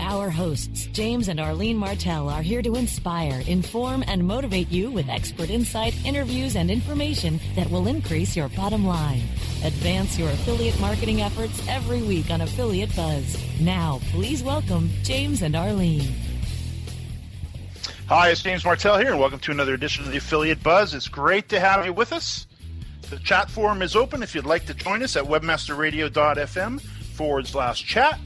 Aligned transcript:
Our 0.00 0.30
hosts, 0.30 0.86
James 0.86 1.28
and 1.28 1.40
Arlene 1.40 1.76
Martell, 1.76 2.28
are 2.28 2.42
here 2.42 2.62
to 2.62 2.76
inspire, 2.76 3.42
inform, 3.46 4.04
and 4.06 4.24
motivate 4.24 4.70
you 4.70 4.90
with 4.90 5.08
expert 5.08 5.50
insight, 5.50 5.94
interviews, 6.04 6.56
and 6.56 6.70
information 6.70 7.40
that 7.56 7.70
will 7.70 7.88
increase 7.88 8.36
your 8.36 8.48
bottom 8.50 8.86
line. 8.86 9.22
Advance 9.64 10.18
your 10.18 10.28
affiliate 10.30 10.78
marketing 10.80 11.20
efforts 11.20 11.60
every 11.68 12.02
week 12.02 12.30
on 12.30 12.40
Affiliate 12.40 12.94
Buzz. 12.94 13.36
Now, 13.60 14.00
please 14.10 14.42
welcome 14.42 14.88
James 15.02 15.42
and 15.42 15.56
Arlene. 15.56 16.14
Hi, 18.06 18.30
it's 18.30 18.42
James 18.42 18.64
Martell 18.64 18.98
here, 18.98 19.10
and 19.10 19.20
welcome 19.20 19.40
to 19.40 19.50
another 19.50 19.74
edition 19.74 20.04
of 20.04 20.12
the 20.12 20.18
Affiliate 20.18 20.62
Buzz. 20.62 20.94
It's 20.94 21.08
great 21.08 21.48
to 21.50 21.60
have 21.60 21.84
you 21.84 21.92
with 21.92 22.12
us. 22.12 22.46
The 23.10 23.18
chat 23.18 23.50
forum 23.50 23.82
is 23.82 23.96
open 23.96 24.22
if 24.22 24.34
you'd 24.34 24.46
like 24.46 24.66
to 24.66 24.74
join 24.74 25.02
us 25.02 25.16
at 25.16 25.24
webmasterradio.fm 25.24 26.80
forward 26.80 27.46
slash 27.46 27.84
chat. 27.84 28.20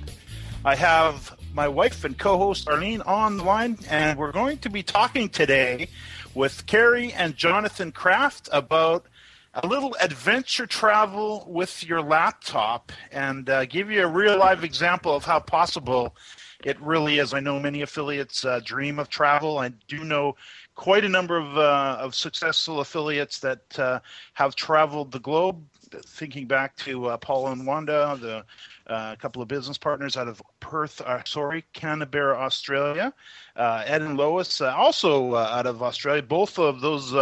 I 0.64 0.76
have 0.76 1.36
my 1.54 1.68
wife 1.68 2.04
and 2.04 2.18
co 2.18 2.38
host 2.38 2.68
Arlene 2.68 3.02
on 3.02 3.36
the 3.36 3.44
line, 3.44 3.78
and 3.90 4.18
we're 4.18 4.32
going 4.32 4.58
to 4.58 4.70
be 4.70 4.82
talking 4.82 5.28
today 5.28 5.88
with 6.34 6.66
Carrie 6.66 7.12
and 7.12 7.36
Jonathan 7.36 7.92
Kraft 7.92 8.48
about 8.52 9.06
a 9.54 9.66
little 9.66 9.94
adventure 10.00 10.66
travel 10.66 11.44
with 11.46 11.84
your 11.84 12.00
laptop 12.00 12.90
and 13.10 13.50
uh, 13.50 13.66
give 13.66 13.90
you 13.90 14.02
a 14.02 14.06
real 14.06 14.38
live 14.38 14.64
example 14.64 15.14
of 15.14 15.24
how 15.24 15.38
possible 15.40 16.16
it 16.64 16.80
really 16.80 17.18
is. 17.18 17.34
I 17.34 17.40
know 17.40 17.60
many 17.60 17.82
affiliates 17.82 18.44
uh, 18.46 18.60
dream 18.64 18.98
of 18.98 19.10
travel. 19.10 19.58
I 19.58 19.68
do 19.88 20.04
know 20.04 20.36
quite 20.74 21.04
a 21.04 21.08
number 21.08 21.36
of, 21.36 21.58
uh, 21.58 21.98
of 22.00 22.14
successful 22.14 22.80
affiliates 22.80 23.40
that 23.40 23.78
uh, 23.78 24.00
have 24.32 24.54
traveled 24.54 25.12
the 25.12 25.20
globe. 25.20 25.62
Thinking 26.04 26.46
back 26.46 26.76
to 26.78 27.06
uh, 27.06 27.16
Paul 27.16 27.48
and 27.48 27.66
Wanda, 27.66 28.18
the 28.20 28.44
uh, 28.92 29.16
couple 29.16 29.42
of 29.42 29.48
business 29.48 29.78
partners 29.78 30.16
out 30.16 30.28
of 30.28 30.42
Perth, 30.60 31.00
uh, 31.00 31.22
sorry, 31.24 31.64
Canberra, 31.72 32.36
Australia. 32.36 33.12
Uh, 33.56 33.82
Ed 33.86 34.02
and 34.02 34.16
Lois, 34.16 34.60
uh, 34.60 34.74
also 34.74 35.34
uh, 35.34 35.50
out 35.52 35.66
of 35.66 35.82
Australia. 35.82 36.22
Both 36.22 36.58
of 36.58 36.80
those 36.80 37.12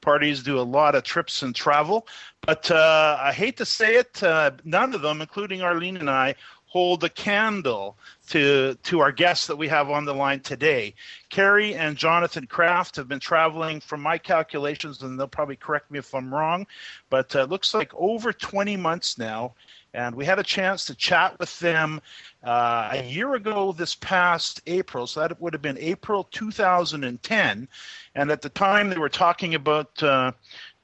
parties 0.00 0.42
do 0.42 0.58
a 0.58 0.62
lot 0.62 0.94
of 0.94 1.02
trips 1.02 1.42
and 1.42 1.54
travel. 1.54 2.06
But 2.40 2.70
I 2.70 3.32
hate 3.32 3.56
to 3.58 3.64
say 3.64 3.96
it, 3.96 4.20
none 4.64 4.94
of 4.94 5.02
them, 5.02 5.20
including 5.20 5.62
Arlene 5.62 5.96
and 5.96 6.10
I, 6.10 6.34
hold 6.72 7.04
a 7.04 7.08
candle 7.10 7.98
to 8.26 8.74
to 8.82 9.00
our 9.00 9.12
guests 9.12 9.46
that 9.46 9.56
we 9.56 9.68
have 9.68 9.90
on 9.90 10.06
the 10.06 10.14
line 10.14 10.40
today. 10.40 10.94
Carrie 11.28 11.74
and 11.74 11.98
Jonathan 11.98 12.46
Kraft 12.46 12.96
have 12.96 13.08
been 13.08 13.20
traveling, 13.20 13.78
from 13.78 14.00
my 14.00 14.16
calculations, 14.16 15.02
and 15.02 15.20
they'll 15.20 15.28
probably 15.28 15.56
correct 15.56 15.90
me 15.90 15.98
if 15.98 16.14
I'm 16.14 16.32
wrong, 16.32 16.66
but 17.10 17.34
it 17.34 17.50
looks 17.50 17.74
like 17.74 17.92
over 17.94 18.32
20 18.32 18.78
months 18.78 19.18
now. 19.18 19.52
And 19.92 20.14
we 20.14 20.24
had 20.24 20.38
a 20.38 20.42
chance 20.42 20.86
to 20.86 20.94
chat 20.94 21.38
with 21.38 21.58
them 21.58 22.00
uh, 22.42 22.88
a 22.92 23.04
year 23.04 23.34
ago 23.34 23.72
this 23.72 23.94
past 23.94 24.62
April. 24.66 25.06
So 25.06 25.20
that 25.20 25.38
would 25.38 25.52
have 25.52 25.60
been 25.60 25.76
April 25.76 26.26
2010. 26.30 27.68
And 28.14 28.30
at 28.30 28.40
the 28.40 28.48
time, 28.48 28.88
they 28.88 28.96
were 28.96 29.10
talking 29.10 29.54
about 29.54 30.02
uh, 30.02 30.32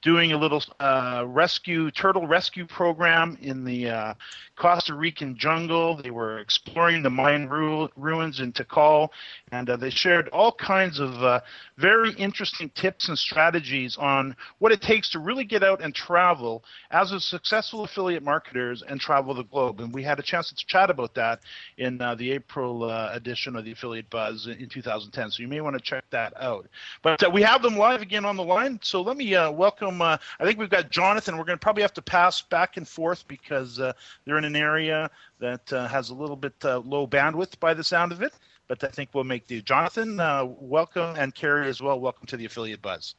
doing 0.03 0.33
a 0.33 0.39
little 0.39 0.63
uh, 0.79 1.25
rescue 1.27 1.91
turtle 1.91 2.27
rescue 2.27 2.67
program 2.67 3.37
in 3.41 3.65
the 3.65 3.89
uh, 3.91 4.15
Costa 4.57 4.95
Rican 4.95 5.37
jungle. 5.37 6.01
They 6.01 6.11
were 6.11 6.39
exploring 6.39 7.03
the 7.03 7.11
Mayan 7.11 7.49
ru- 7.49 7.89
ruins 7.97 8.41
in 8.41 8.53
Tikal, 8.53 9.09
and 9.51 9.69
uh, 9.69 9.77
they 9.77 9.91
shared 9.91 10.29
all 10.29 10.53
kinds 10.53 11.01
of 11.01 11.23
uh, 11.23 11.41
very 11.77 12.13
interesting 12.13 12.71
tips 12.75 13.09
and 13.09 13.19
strategies 13.19 13.97
on 13.97 14.37
what 14.59 14.73
it 14.73 14.81
takes 14.81 15.11
to 15.11 15.19
really 15.19 15.45
get 15.45 15.65
out 15.65 15.83
and 15.83 15.95
travel 15.95 16.65
as 16.91 17.11
a 17.11 17.21
successful 17.21 17.85
affiliate 17.85 18.23
marketers 18.23 18.83
and 18.89 19.01
travel 19.01 19.35
the 19.35 19.45
globe. 19.45 19.81
And 19.81 19.93
we 19.93 20.03
had 20.05 20.19
a 20.19 20.23
chance 20.23 20.51
to 20.53 20.67
chat 20.67 20.91
about 20.91 21.15
that 21.15 21.41
in 21.77 22.01
uh, 22.01 22.15
the 22.15 22.31
April 22.33 22.85
uh, 22.85 23.11
edition 23.13 23.57
of 23.57 23.65
the 23.65 23.73
Affiliate 23.73 24.11
Buzz 24.11 24.47
in 24.47 24.69
2010. 24.69 25.31
So 25.31 25.43
you 25.43 25.49
may 25.49 25.61
want 25.61 25.77
to 25.77 25.83
check 25.83 26.05
that 26.11 26.33
out. 26.41 26.69
But 27.03 27.33
we 27.33 27.43
have 27.43 27.63
them 27.63 27.77
live 27.77 28.01
again 28.01 28.25
on 28.25 28.37
the 28.37 28.45
line. 28.45 28.79
So 28.83 29.03
let 29.03 29.17
me 29.17 29.33
welcome 29.33 29.88
welcome. 29.89 30.03
Uh, 30.03 30.19
I 30.41 30.45
think 30.45 30.59
we've 30.59 30.71
got 30.71 30.91
Jonathan. 30.91 31.37
We're 31.37 31.45
going 31.45 31.59
to 31.59 31.63
probably 31.63 31.83
have 31.83 31.95
to 31.95 32.03
pass 32.03 32.43
back 32.43 32.77
and 32.77 32.87
forth 32.87 33.27
because 33.29 33.81
uh, 33.81 33.93
they're 34.25 34.39
in 34.39 34.45
an 34.45 34.57
area 34.57 35.11
that 35.39 35.73
uh, 35.73 35.89
has 35.89 36.11
a 36.11 36.15
little 36.15 36.37
bit 36.37 36.55
uh, 36.65 36.79
low 36.81 37.07
bandwidth 37.07 37.59
by 37.61 37.75
the 37.75 37.85
sound 37.85 38.13
of 38.13 38.23
it. 38.23 38.33
But 38.67 38.85
I 38.85 38.89
think 38.89 39.11
we'll 39.15 39.25
make 39.25 39.47
do. 39.47 39.63
Jonathan, 39.63 40.21
uh, 40.21 40.45
welcome, 40.45 41.17
and 41.17 41.35
Carrie 41.35 41.69
as 41.69 41.81
well. 41.81 41.99
Welcome 41.99 42.27
to 42.27 42.37
the 42.37 42.45
Affiliate 42.45 42.83
Buzz. 42.83 43.15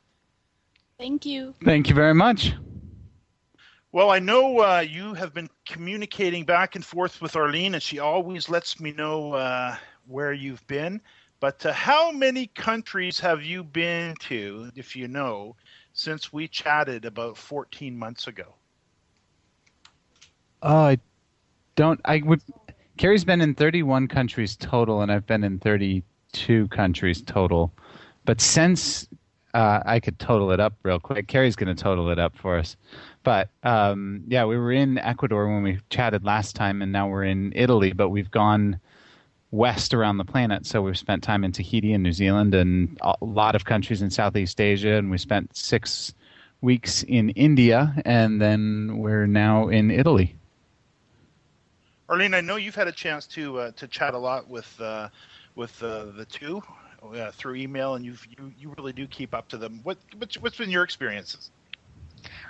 Thank 1.00 1.26
you. 1.26 1.56
Thank 1.64 1.90
you 1.90 1.96
very 1.96 2.14
much. 2.14 2.54
Well, 3.92 4.12
I 4.12 4.20
know 4.20 4.60
uh, 4.60 4.86
you 4.88 5.16
have 5.16 5.34
been 5.34 5.50
communicating 5.66 6.46
back 6.46 6.76
and 6.76 6.86
forth 6.86 7.20
with 7.20 7.36
Arlene, 7.36 7.74
and 7.74 7.82
she 7.82 7.98
always 7.98 8.48
lets 8.48 8.80
me 8.80 8.92
know 8.92 9.76
where 10.06 10.34
you've 10.34 10.66
been. 10.68 11.02
But 11.40 11.64
how 11.64 12.12
many 12.12 12.48
countries 12.48 13.20
have 13.22 13.42
you 13.42 13.64
been 13.64 14.14
to, 14.28 14.70
if 14.76 14.96
you 14.96 15.08
know? 15.08 15.56
Since 16.00 16.32
we 16.32 16.48
chatted 16.48 17.04
about 17.04 17.38
14 17.38 17.98
months 17.98 18.28
ago? 18.28 18.56
Oh, 20.62 20.78
I 20.78 20.98
don't. 21.76 22.00
I 22.06 22.22
would. 22.24 22.42
Carrie's 22.98 23.26
been 23.26 23.42
in 23.42 23.54
31 23.54 24.08
countries 24.08 24.56
total, 24.56 25.02
and 25.02 25.12
I've 25.12 25.28
been 25.28 25.44
in 25.44 25.60
32 25.60 26.68
countries 26.70 27.22
total. 27.22 27.74
But 28.26 28.40
since 28.40 29.08
uh, 29.54 29.82
I 29.86 30.00
could 30.00 30.20
total 30.20 30.52
it 30.52 30.60
up 30.62 30.74
real 30.84 31.00
quick, 31.00 31.28
Carrie's 31.28 31.56
going 31.56 31.74
to 31.74 31.82
total 31.82 32.10
it 32.10 32.20
up 32.20 32.38
for 32.38 32.58
us. 32.58 32.78
But 33.24 33.50
um, 33.64 34.24
yeah, 34.28 34.46
we 34.46 34.58
were 34.58 34.72
in 34.72 34.98
Ecuador 34.98 35.48
when 35.54 35.64
we 35.64 35.80
chatted 35.90 36.24
last 36.24 36.56
time, 36.56 36.82
and 36.82 36.94
now 36.94 37.10
we're 37.10 37.26
in 37.26 37.52
Italy. 37.56 37.92
But 37.92 38.10
we've 38.10 38.32
gone 38.32 38.80
west 39.52 39.94
around 39.94 40.18
the 40.18 40.26
planet. 40.26 40.66
So 40.66 40.82
we've 40.82 40.98
spent 40.98 41.24
time 41.24 41.44
in 41.44 41.52
Tahiti 41.52 41.94
and 41.94 42.04
New 42.04 42.12
Zealand 42.12 42.54
and 42.54 42.98
a 43.02 43.16
lot 43.22 43.56
of 43.56 43.66
countries 43.66 44.02
in 44.02 44.10
Southeast 44.10 44.62
Asia, 44.62 44.94
and 44.94 45.10
we 45.10 45.18
spent 45.18 45.56
six 45.56 46.14
weeks 46.62 47.04
in 47.04 47.30
India, 47.32 47.94
and 48.06 48.42
then 48.42 48.98
we're 48.98 49.28
now 49.28 49.70
in 49.70 49.92
Italy. 49.92 50.36
Arlene, 52.10 52.34
I 52.34 52.42
know 52.42 52.56
you've 52.56 52.76
had 52.76 52.88
a 52.88 52.92
chance 52.92 53.28
to 53.28 53.60
uh, 53.60 53.72
to 53.76 53.88
chat 53.88 54.14
a 54.14 54.18
lot 54.18 54.50
with 54.50 54.80
uh, 54.82 55.10
with 55.56 55.82
uh, 55.84 56.06
the 56.06 56.26
two 56.26 56.62
uh, 57.04 57.32
through 57.32 57.56
email, 57.56 57.96
and 57.96 58.04
you 58.04 58.16
you 58.58 58.74
really 58.78 58.94
do 58.94 59.08
keep 59.08 59.34
up 59.34 59.48
to 59.50 59.58
them. 59.58 59.80
What 59.84 59.98
what's, 60.18 60.38
what's 60.40 60.58
been 60.58 60.72
your 60.72 60.84
experiences? 60.84 61.52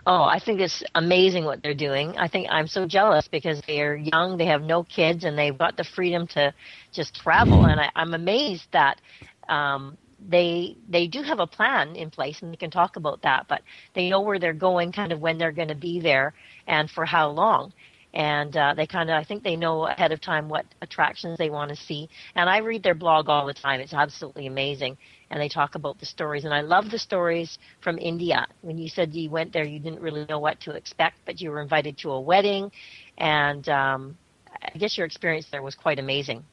Oh, 0.06 0.24
I 0.24 0.40
think 0.40 0.60
it's 0.60 0.84
amazing 0.96 1.46
what 1.46 1.62
they're 1.62 1.74
doing. 1.74 2.18
I 2.18 2.28
think 2.28 2.48
I'm 2.50 2.68
so 2.68 2.86
jealous 2.88 3.28
because 3.28 3.62
they're 3.68 3.96
young, 3.98 4.38
they 4.38 4.46
have 4.46 4.62
no 4.62 4.84
kids, 4.84 5.24
and 5.24 5.38
they've 5.38 5.58
got 5.58 5.78
the 5.78 5.84
freedom 5.84 6.28
to 6.30 6.54
just 6.94 7.16
travel. 7.16 7.66
And 7.66 7.80
I, 7.80 7.90
I'm 7.96 8.14
amazed 8.14 8.68
that 8.72 9.00
um, 9.48 9.98
they 10.20 10.76
they 10.90 11.08
do 11.08 11.22
have 11.22 11.40
a 11.40 11.48
plan 11.48 11.96
in 11.96 12.10
place, 12.10 12.42
and 12.42 12.52
they 12.52 12.58
can 12.58 12.72
talk 12.72 12.96
about 12.96 13.22
that. 13.24 13.48
But 13.48 13.62
they 13.94 14.10
know 14.10 14.22
where 14.22 14.40
they're 14.40 14.54
going, 14.54 14.92
kind 14.92 15.12
of 15.12 15.20
when 15.20 15.38
they're 15.38 15.52
going 15.52 15.68
to 15.70 15.76
be 15.76 16.00
there, 16.00 16.34
and 16.68 16.90
for 16.90 17.06
how 17.06 17.30
long. 17.30 17.74
And 18.14 18.56
uh, 18.58 18.74
they 18.76 18.88
kind 18.88 19.10
of, 19.10 19.16
I 19.16 19.24
think 19.24 19.44
they 19.44 19.56
know 19.56 19.86
ahead 19.86 20.12
of 20.12 20.20
time 20.20 20.50
what 20.50 20.66
attractions 20.82 21.38
they 21.38 21.50
want 21.50 21.70
to 21.70 21.76
see. 21.76 22.10
And 22.36 22.50
I 22.50 22.58
read 22.58 22.82
their 22.82 22.96
blog 22.96 23.30
all 23.30 23.46
the 23.46 23.54
time. 23.54 23.80
It's 23.80 23.94
absolutely 23.94 24.48
amazing 24.48 24.98
and 25.30 25.42
they 25.42 25.50
talk 25.50 25.76
about 25.76 26.00
the 26.00 26.06
stories. 26.06 26.46
And 26.46 26.54
I 26.54 26.62
love 26.62 26.90
the 26.90 27.00
stories 27.00 27.58
from 27.82 27.98
India. 27.98 28.48
When 28.62 28.78
you 28.78 28.90
said 28.90 29.14
you 29.14 29.30
went 29.30 29.54
there, 29.54 29.64
you 29.64 29.80
didn't 29.80 30.02
really 30.02 30.26
know 30.28 30.40
what 30.40 30.60
to 30.62 30.72
expect, 30.72 31.18
but 31.26 31.40
you 31.40 31.52
were 31.52 31.62
invited 31.62 31.98
to 32.00 32.12
a 32.12 32.20
wedding, 32.20 32.72
and 33.18 33.68
um, 33.70 34.18
I 34.62 34.78
guess 34.78 34.98
your 34.98 35.06
experience 35.06 35.48
there 35.52 35.62
was 35.62 35.76
quite 35.76 36.00
amazing. 36.00 36.44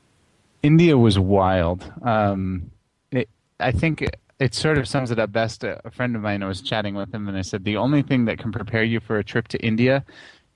India 0.62 0.97
was 0.97 1.19
wild. 1.19 1.91
Um, 2.03 2.70
it, 3.11 3.29
I 3.61 3.73
think 3.73 4.03
it, 4.38 4.55
sort 4.55 4.79
of 4.79 4.88
sums 4.88 5.11
it 5.11 5.19
up 5.19 5.32
best. 5.32 5.64
A 5.64 5.81
friend 5.93 6.17
of 6.17 6.23
mine, 6.23 6.43
I 6.43 6.47
was 6.47 6.61
chatting 6.61 6.94
with 6.94 7.14
him, 7.14 7.29
and 7.29 7.37
I 7.37 7.43
said, 7.43 7.64
The 7.64 7.76
only 7.76 8.03
thing 8.03 8.25
that 8.26 8.38
can 8.38 8.53
prepare 8.53 8.82
you 8.82 9.00
for 9.00 9.19
a 9.19 9.25
trip 9.25 9.49
to 9.49 9.58
India 9.58 10.05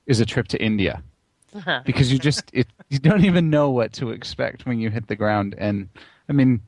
is 0.06 0.20
a 0.20 0.26
trip 0.26 0.48
to 0.48 0.62
India. 0.62 1.02
because 1.84 2.12
you 2.12 2.18
just 2.18 2.44
it, 2.52 2.68
you 2.90 2.98
don't 3.00 3.24
even 3.24 3.50
know 3.50 3.70
what 3.70 3.92
to 3.92 4.10
expect 4.10 4.66
when 4.66 4.78
you 4.78 4.88
hit 4.88 5.08
the 5.08 5.16
ground 5.16 5.52
and 5.58 5.88
i 6.28 6.32
mean 6.32 6.60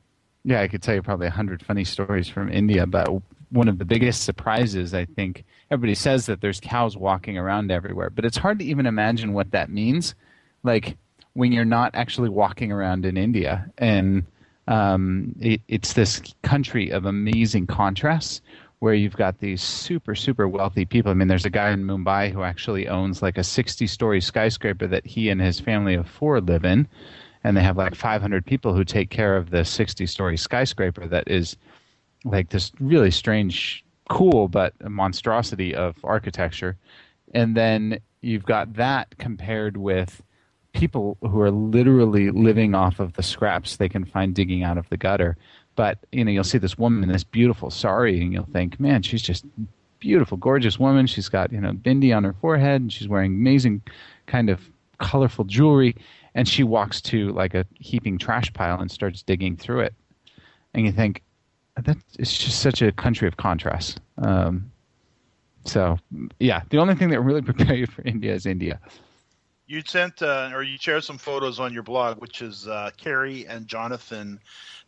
yeah, 0.43 0.61
I 0.61 0.67
could 0.67 0.81
tell 0.81 0.95
you 0.95 1.01
probably 1.01 1.27
a 1.27 1.31
hundred 1.31 1.63
funny 1.63 1.83
stories 1.83 2.27
from 2.27 2.51
India, 2.51 2.85
but 2.85 3.09
one 3.49 3.67
of 3.67 3.77
the 3.77 3.85
biggest 3.85 4.23
surprises, 4.23 4.93
I 4.93 5.05
think, 5.05 5.45
everybody 5.71 5.95
says 5.95 6.25
that 6.25 6.41
there's 6.41 6.59
cows 6.59 6.97
walking 6.97 7.37
around 7.37 7.71
everywhere, 7.71 8.09
but 8.09 8.25
it's 8.25 8.37
hard 8.37 8.59
to 8.59 8.65
even 8.65 8.85
imagine 8.85 9.33
what 9.33 9.51
that 9.51 9.69
means. 9.69 10.15
Like 10.63 10.97
when 11.33 11.51
you're 11.51 11.65
not 11.65 11.95
actually 11.95 12.29
walking 12.29 12.71
around 12.71 13.05
in 13.05 13.15
India, 13.15 13.69
and 13.77 14.25
um, 14.67 15.35
it, 15.39 15.61
it's 15.67 15.93
this 15.93 16.21
country 16.41 16.89
of 16.89 17.05
amazing 17.05 17.67
contrasts 17.67 18.41
where 18.83 18.93
you've 18.93 19.15
got 19.15 19.39
these 19.39 19.61
super 19.61 20.13
super 20.13 20.45
wealthy 20.45 20.83
people. 20.83 21.09
I 21.09 21.13
mean, 21.13 21.29
there's 21.29 21.45
a 21.45 21.49
guy 21.49 21.69
in 21.69 21.85
Mumbai 21.85 22.29
who 22.29 22.43
actually 22.43 22.89
owns 22.89 23.21
like 23.21 23.37
a 23.37 23.43
60 23.43 23.87
story 23.87 24.19
skyscraper 24.19 24.87
that 24.87 25.05
he 25.05 25.29
and 25.29 25.39
his 25.39 25.57
family 25.57 25.93
of 25.93 26.05
four 26.05 26.41
live 26.41 26.65
in 26.65 26.85
and 27.45 27.55
they 27.55 27.61
have 27.61 27.77
like 27.77 27.95
500 27.95 28.45
people 28.45 28.73
who 28.73 28.83
take 28.83 29.09
care 29.09 29.37
of 29.37 29.51
the 29.51 29.63
60 29.63 30.05
story 30.05 30.35
skyscraper 30.35 31.07
that 31.07 31.31
is 31.31 31.55
like 32.25 32.49
this 32.49 32.73
really 32.81 33.09
strange 33.09 33.85
cool 34.09 34.49
but 34.49 34.73
monstrosity 34.91 35.73
of 35.73 35.95
architecture 36.03 36.75
and 37.33 37.55
then 37.55 38.01
you've 38.19 38.45
got 38.45 38.73
that 38.73 39.17
compared 39.17 39.77
with 39.77 40.21
people 40.73 41.17
who 41.21 41.39
are 41.39 41.51
literally 41.51 42.31
living 42.31 42.75
off 42.75 42.99
of 42.99 43.13
the 43.13 43.23
scraps 43.23 43.77
they 43.77 43.87
can 43.87 44.03
find 44.03 44.35
digging 44.35 44.61
out 44.61 44.77
of 44.77 44.89
the 44.89 44.97
gutter 44.97 45.37
but 45.75 45.97
you 46.11 46.23
know 46.23 46.31
you'll 46.31 46.43
see 46.43 46.57
this 46.57 46.77
woman 46.77 47.03
in 47.03 47.09
this 47.09 47.23
beautiful 47.23 47.69
sari 47.69 48.21
and 48.21 48.31
you'll 48.31 48.45
think 48.45 48.79
man 48.79 49.01
she's 49.01 49.21
just 49.21 49.45
beautiful 50.03 50.35
gorgeous 50.35 50.77
woman. 50.77 51.07
She's 51.07 51.29
got 51.29 51.51
you 51.53 51.61
know 51.61 51.71
bindi 51.71 52.15
on 52.15 52.25
her 52.25 52.33
forehead 52.33 52.81
and 52.81 52.91
she's 52.91 53.07
wearing 53.07 53.33
amazing 53.33 53.81
kind 54.27 54.49
of 54.49 54.59
colorful 54.99 55.45
jewelry. 55.45 55.95
And 56.35 56.47
she 56.47 56.63
walks 56.63 56.99
to 57.01 57.31
like 57.31 57.53
a 57.53 57.65
heaping 57.75 58.17
trash 58.17 58.51
pile 58.53 58.79
and 58.81 58.91
starts 58.91 59.23
digging 59.23 59.55
through 59.55 59.81
it. 59.81 59.93
And 60.73 60.85
you 60.85 60.91
think 60.91 61.21
that 61.77 61.97
it's 62.19 62.37
just 62.37 62.59
such 62.59 62.81
a 62.81 62.91
country 62.91 63.27
of 63.27 63.37
contrasts. 63.37 63.95
Um, 64.17 64.71
so 65.65 65.97
yeah 66.39 66.61
the 66.71 66.77
only 66.77 66.93
thing 66.93 67.09
that 67.09 67.21
really 67.21 67.41
prepare 67.51 67.73
you 67.73 67.87
for 67.87 68.01
india 68.01 68.33
is 68.33 68.45
india 68.45 68.77
you 69.67 69.81
sent 69.85 70.21
uh, 70.21 70.51
or 70.53 70.63
you 70.63 70.77
shared 70.77 71.03
some 71.03 71.17
photos 71.17 71.59
on 71.59 71.73
your 71.73 71.83
blog 71.83 72.19
which 72.19 72.41
is 72.41 72.67
uh, 72.67 72.89
carrie 72.97 73.45
and 73.47 73.67
jonathan 73.67 74.39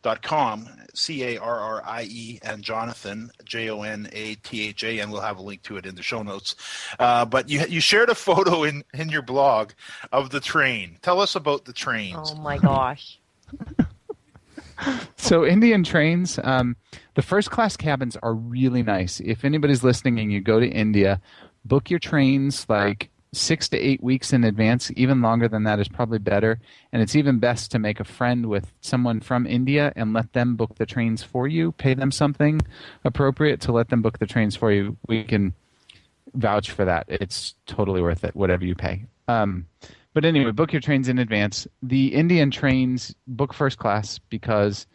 dot 0.06 0.22
com 0.22 0.70
c 0.94 1.24
a 1.24 1.38
r 1.40 1.60
r 1.60 1.84
i 1.84 2.04
e 2.04 2.40
and 2.44 2.62
Jonathan 2.62 3.32
J 3.44 3.72
O 3.72 3.82
N 3.82 4.08
A 4.14 4.36
T 4.36 4.68
H 4.68 4.84
A 4.84 5.00
and 5.00 5.12
we'll 5.12 5.22
have 5.22 5.40
a 5.40 5.42
link 5.42 5.64
to 5.64 5.78
it 5.78 5.88
in 5.88 5.96
the 5.96 6.04
show 6.04 6.22
notes. 6.22 6.56
Uh, 7.00 7.26
but 7.26 7.50
you 7.50 7.62
you 7.68 7.80
shared 7.80 8.10
a 8.10 8.16
photo 8.16 8.64
in 8.64 8.84
in 8.94 9.10
your 9.10 9.24
blog 9.24 9.72
of 10.12 10.30
the 10.30 10.40
train. 10.40 11.00
Tell 11.02 11.20
us 11.20 11.36
about 11.36 11.66
the 11.66 11.74
trains. 11.74 12.34
Oh 12.34 12.36
my 12.36 12.60
gosh. 12.60 13.20
so 15.18 15.44
Indian 15.44 15.84
trains, 15.84 16.40
um, 16.44 16.76
the 17.16 17.24
first 17.24 17.50
class 17.50 17.76
cabins 17.76 18.16
are 18.22 18.36
really 18.36 18.84
nice. 18.84 19.20
If 19.22 19.44
anybody's 19.44 19.84
listening 19.84 20.20
and 20.20 20.32
you 20.32 20.40
go 20.40 20.60
to 20.60 20.68
India, 20.68 21.20
book 21.64 21.90
your 21.90 22.00
trains 22.00 22.68
like 22.70 23.10
six 23.36 23.70
to 23.70 23.78
eight 23.78 24.02
weeks 24.02 24.34
in 24.34 24.44
advance. 24.44 24.92
Even 24.96 25.22
longer 25.22 25.48
than 25.48 25.64
that 25.64 25.80
is 25.80 25.88
probably 25.88 26.20
better. 26.20 26.60
And 26.92 27.02
it's 27.02 27.16
even 27.16 27.40
best 27.40 27.72
to 27.72 27.80
make 27.80 28.00
a 28.00 28.06
friend 28.06 28.48
with 28.48 28.72
someone 28.82 29.20
from 29.20 29.46
India 29.46 29.92
and 29.96 30.14
let 30.14 30.34
them 30.34 30.56
book 30.56 30.76
the 30.76 30.86
trains 30.86 31.24
for 31.24 31.48
you. 31.48 31.72
Pay 31.74 31.94
them 31.94 32.12
something 32.12 32.62
appropriate 33.04 33.62
to 33.62 33.72
let 33.72 33.90
them 33.90 34.02
book 34.02 34.20
the 34.20 34.26
trains 34.26 34.56
for 34.56 34.72
you. 34.72 34.98
We 35.08 35.24
can 35.24 35.54
vouch 36.34 36.72
for 36.72 36.86
that. 36.86 37.06
It's 37.08 37.56
totally 37.66 38.02
worth 38.02 38.24
it, 38.24 38.36
whatever 38.36 38.66
you 38.66 38.76
pay. 38.76 39.06
Um, 39.28 39.68
but 40.14 40.24
anyway, 40.24 40.52
book 40.52 40.72
your 40.72 40.82
trains 40.82 41.10
in 41.10 41.20
advance. 41.20 41.68
The 41.84 42.14
Indian 42.14 42.50
trains 42.50 43.14
book 43.28 43.54
first 43.54 43.78
class 43.78 44.18
because 44.30 44.88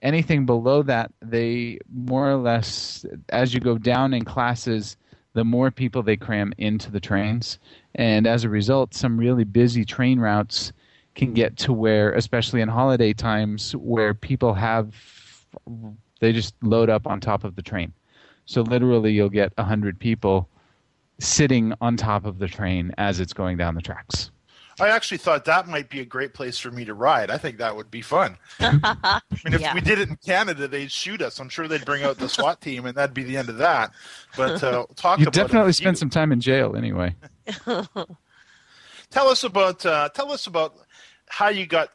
anything 0.00 0.46
below 0.46 0.82
that, 0.82 1.12
they 1.20 1.78
more 1.92 2.30
or 2.30 2.36
less, 2.36 3.04
as 3.28 3.52
you 3.52 3.60
go 3.60 3.76
down 3.76 4.14
in 4.14 4.24
classes, 4.24 4.96
the 5.34 5.44
more 5.44 5.70
people 5.70 6.02
they 6.02 6.16
cram 6.16 6.52
into 6.58 6.90
the 6.90 7.00
trains. 7.00 7.58
And 7.96 8.26
as 8.26 8.44
a 8.44 8.48
result, 8.48 8.94
some 8.94 9.18
really 9.18 9.44
busy 9.44 9.84
train 9.84 10.18
routes 10.18 10.72
can 11.14 11.34
get 11.34 11.56
to 11.58 11.72
where, 11.72 12.12
especially 12.14 12.60
in 12.60 12.68
holiday 12.68 13.12
times, 13.12 13.76
where 13.76 14.14
people 14.14 14.54
have, 14.54 14.94
they 16.20 16.32
just 16.32 16.54
load 16.62 16.88
up 16.88 17.06
on 17.06 17.20
top 17.20 17.44
of 17.44 17.56
the 17.56 17.62
train. 17.62 17.92
So 18.46 18.62
literally, 18.62 19.12
you'll 19.12 19.28
get 19.28 19.52
100 19.56 19.98
people 19.98 20.48
sitting 21.18 21.72
on 21.80 21.96
top 21.96 22.24
of 22.24 22.38
the 22.38 22.48
train 22.48 22.92
as 22.98 23.20
it's 23.20 23.32
going 23.32 23.56
down 23.56 23.74
the 23.74 23.82
tracks. 23.82 24.30
I 24.80 24.88
actually 24.88 25.18
thought 25.18 25.44
that 25.44 25.68
might 25.68 25.88
be 25.88 26.00
a 26.00 26.04
great 26.04 26.34
place 26.34 26.58
for 26.58 26.70
me 26.70 26.84
to 26.84 26.94
ride. 26.94 27.30
I 27.30 27.38
think 27.38 27.58
that 27.58 27.76
would 27.76 27.90
be 27.90 28.02
fun. 28.02 28.36
I 28.60 29.20
mean, 29.44 29.54
if 29.54 29.60
yeah. 29.60 29.74
we 29.74 29.80
did 29.80 29.98
it 29.98 30.08
in 30.08 30.16
Canada, 30.16 30.66
they'd 30.66 30.90
shoot 30.90 31.22
us. 31.22 31.38
I'm 31.38 31.48
sure 31.48 31.68
they'd 31.68 31.84
bring 31.84 32.02
out 32.02 32.18
the 32.18 32.28
SWAT 32.28 32.60
team, 32.60 32.86
and 32.86 32.96
that'd 32.96 33.14
be 33.14 33.22
the 33.22 33.36
end 33.36 33.48
of 33.48 33.58
that. 33.58 33.92
But 34.36 34.62
uh, 34.62 34.86
talk 34.96 35.18
you 35.18 35.24
about 35.24 35.34
definitely 35.34 35.72
spend 35.72 35.98
some 35.98 36.10
time 36.10 36.32
in 36.32 36.40
jail 36.40 36.76
anyway. 36.76 37.14
tell 39.10 39.28
us 39.28 39.44
about 39.44 39.84
uh, 39.86 40.08
tell 40.10 40.32
us 40.32 40.46
about 40.46 40.74
how 41.28 41.48
you 41.48 41.66
got 41.66 41.90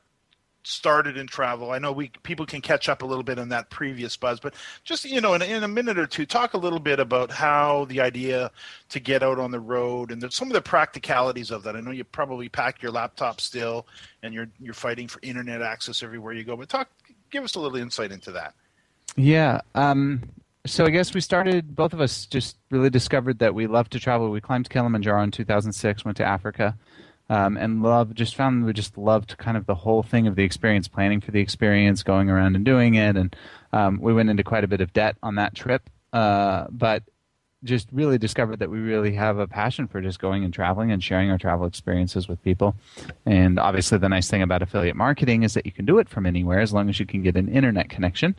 started 0.64 1.18
in 1.18 1.28
travel. 1.28 1.72
I 1.72 1.80
know 1.80 1.92
we 1.92 2.10
people 2.24 2.46
can 2.46 2.62
catch 2.62 2.90
up 2.90 3.02
a 3.02 3.06
little 3.06 3.24
bit 3.24 3.40
on 3.40 3.50
that 3.50 3.70
previous 3.70 4.18
buzz, 4.18 4.40
but 4.40 4.54
just 4.84 5.06
you 5.06 5.22
know, 5.22 5.34
in, 5.34 5.42
in 5.42 5.64
a 5.64 5.68
minute 5.68 5.98
or 5.98 6.06
two, 6.06 6.26
talk 6.26 6.54
a 6.54 6.58
little 6.58 6.80
bit 6.80 7.00
about 7.00 7.32
how 7.32 7.86
the 7.86 8.02
idea 8.02 8.52
to 8.90 9.00
get 9.00 9.24
out 9.24 9.40
on 9.40 9.52
the 9.52 9.60
road 9.60 10.12
and 10.12 10.32
some 10.34 10.48
of 10.48 10.54
the 10.54 10.62
practicalities 10.62 11.52
of 11.52 11.64
that. 11.64 11.76
I 11.76 11.82
know 11.82 11.92
you 11.92 12.04
probably 12.04 12.50
pack 12.50 12.82
your 12.82 12.92
laptop 12.92 13.42
still, 13.42 13.88
and 14.24 14.34
you're 14.34 14.50
you're 14.60 14.74
fighting 14.74 15.08
for 15.08 15.20
internet 15.22 15.62
access 15.62 16.04
everywhere 16.04 16.34
you 16.34 16.44
go. 16.44 16.56
But 16.58 16.70
talk, 16.70 16.90
give 17.32 17.44
us 17.44 17.56
a 17.56 17.60
little 17.60 17.78
insight 17.78 18.12
into 18.12 18.32
that. 18.32 18.54
Yeah. 19.16 19.62
Um, 19.76 20.24
so 20.66 20.86
I 20.86 20.90
guess 20.90 21.14
we 21.14 21.22
started. 21.22 21.76
Both 21.76 21.94
of 21.94 22.02
us 22.02 22.26
just 22.26 22.58
really 22.70 22.90
discovered 22.90 23.40
that 23.40 23.56
we 23.56 23.66
love 23.66 23.90
to 23.92 24.00
travel. 24.00 24.30
We 24.30 24.42
climbed 24.42 24.70
Kilimanjaro 24.70 25.24
in 25.24 25.32
2006, 25.32 26.06
went 26.06 26.18
to 26.18 26.26
Africa 26.26 26.78
um, 27.30 27.58
and 27.58 27.84
love 27.84 28.14
just 28.14 28.36
found 28.36 28.66
we 28.66 28.74
just 28.74 28.98
loved 28.98 29.38
kind 29.38 29.58
of 29.58 29.66
the 29.66 29.76
whole 29.76 30.04
thing 30.04 30.28
of 30.28 30.36
the 30.36 30.44
experience, 30.44 30.88
planning 30.88 31.22
for 31.22 31.32
the 31.32 31.40
experience, 31.40 32.04
going 32.04 32.30
around 32.30 32.56
and 32.56 32.66
doing 32.66 32.96
it, 32.96 33.16
and 33.16 33.36
um, 33.74 34.00
we 34.02 34.14
went 34.14 34.30
into 34.30 34.44
quite 34.44 34.64
a 34.64 34.68
bit 34.68 34.82
of 34.82 34.94
debt 34.94 35.16
on 35.22 35.36
that 35.36 35.56
trip, 35.56 35.90
uh, 36.14 36.66
but 36.70 37.04
just 37.64 37.90
really 37.92 38.18
discovered 38.18 38.60
that 38.60 38.70
we 38.70 38.80
really 38.80 39.14
have 39.14 39.38
a 39.38 39.48
passion 39.48 39.88
for 39.88 40.02
just 40.02 40.20
going 40.20 40.44
and 40.44 40.54
traveling 40.54 40.92
and 40.92 41.04
sharing 41.04 41.30
our 41.30 41.38
travel 41.38 41.66
experiences 41.66 42.28
with 42.28 42.42
people. 42.44 42.76
And 43.26 43.60
obviously, 43.60 43.98
the 43.98 44.10
nice 44.10 44.30
thing 44.30 44.42
about 44.42 44.62
affiliate 44.62 44.96
marketing 44.96 45.44
is 45.44 45.54
that 45.56 45.66
you 45.66 45.72
can 45.72 45.86
do 45.86 46.00
it 46.00 46.08
from 46.08 46.26
anywhere 46.26 46.60
as 46.60 46.74
long 46.74 46.90
as 46.90 47.00
you 47.00 47.06
can 47.06 47.22
get 47.22 47.36
an 47.36 47.50
internet 47.50 47.90
connection, 47.90 48.36